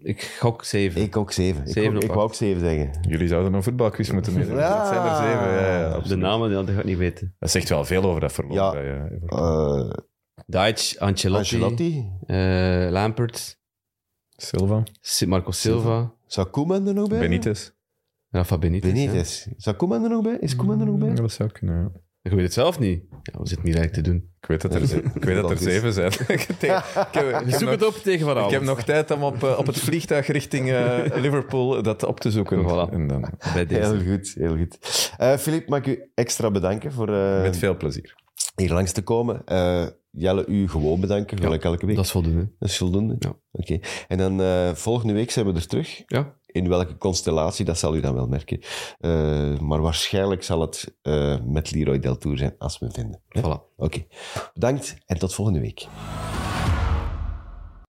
[0.03, 1.03] eh, Ik gok zeven.
[1.03, 1.62] Ik ook zeven.
[1.66, 2.90] Ik, Zeven ook- ik wou ook zeven zeggen.
[3.09, 4.57] Jullie zouden een voetbalquiz moeten meedoen.
[4.57, 4.78] Ja.
[4.78, 5.53] Dat zijn er zeven.
[5.53, 7.34] Ja, ja, de namen, dat ga ik niet weten.
[7.38, 8.53] Dat zegt wel veel over dat verloop.
[8.53, 8.70] Ja.
[8.72, 9.38] bij, eh, Everton.
[9.38, 9.90] Eh
[10.46, 12.09] Deitch, Ancelotti, Ancelotti.
[12.26, 13.59] eh, Lampert,
[14.36, 17.18] Silva, Si- Marco Silva, Zou Koeman er nog bij?
[17.18, 17.70] Benitez.
[18.30, 18.90] Rafa Benitez.
[18.90, 18.96] ja.
[18.96, 19.46] Benitez.
[19.57, 20.36] Zou Koeman er nog bij?
[20.40, 21.09] Is Koeman er nog bij?
[21.09, 22.01] Ja, dat zou kunnen, ja.
[22.22, 23.02] Je weet het zelf niet.
[23.22, 24.28] Ja, we zitten niet eigenlijk te doen.
[24.40, 24.82] Ik weet dat er,
[25.14, 26.12] ik weet dat er zeven zijn.
[26.28, 29.22] Ik heb- ik ik Zoek nog- het op tegen Van Ik heb nog tijd om
[29.22, 32.62] op, eh, op het vliegtuig richting eh, Liverpool dat op te zoeken.
[32.64, 32.92] Voilà.
[32.92, 33.80] En dan, Bij deze.
[33.96, 34.78] Heel goed, heel goed.
[35.18, 38.14] Eh Filip, mag ik u extra bedanken voor eh, met veel plezier.
[38.56, 39.42] hier langs te komen.
[39.44, 41.96] Eh, Jelle, u gewoon bedanken, gelijk elke week.
[41.96, 42.48] Dat is voldoende.
[42.58, 43.16] Dat is voldoende?
[43.18, 43.32] Ja.
[43.52, 43.78] Oké.
[44.08, 46.02] En dan eh, volgende week zijn we er terug.
[46.06, 48.61] Ja, In welke constellatie, dat zal u dan wel merken.
[48.98, 53.20] Eh, maar waarschijnlijk zal het eh, met Leroy Deltour zijn, als we hem vinden.
[53.38, 53.76] Voilà.
[53.76, 54.05] Oké.
[54.55, 55.86] Bedankt en tot volgende week.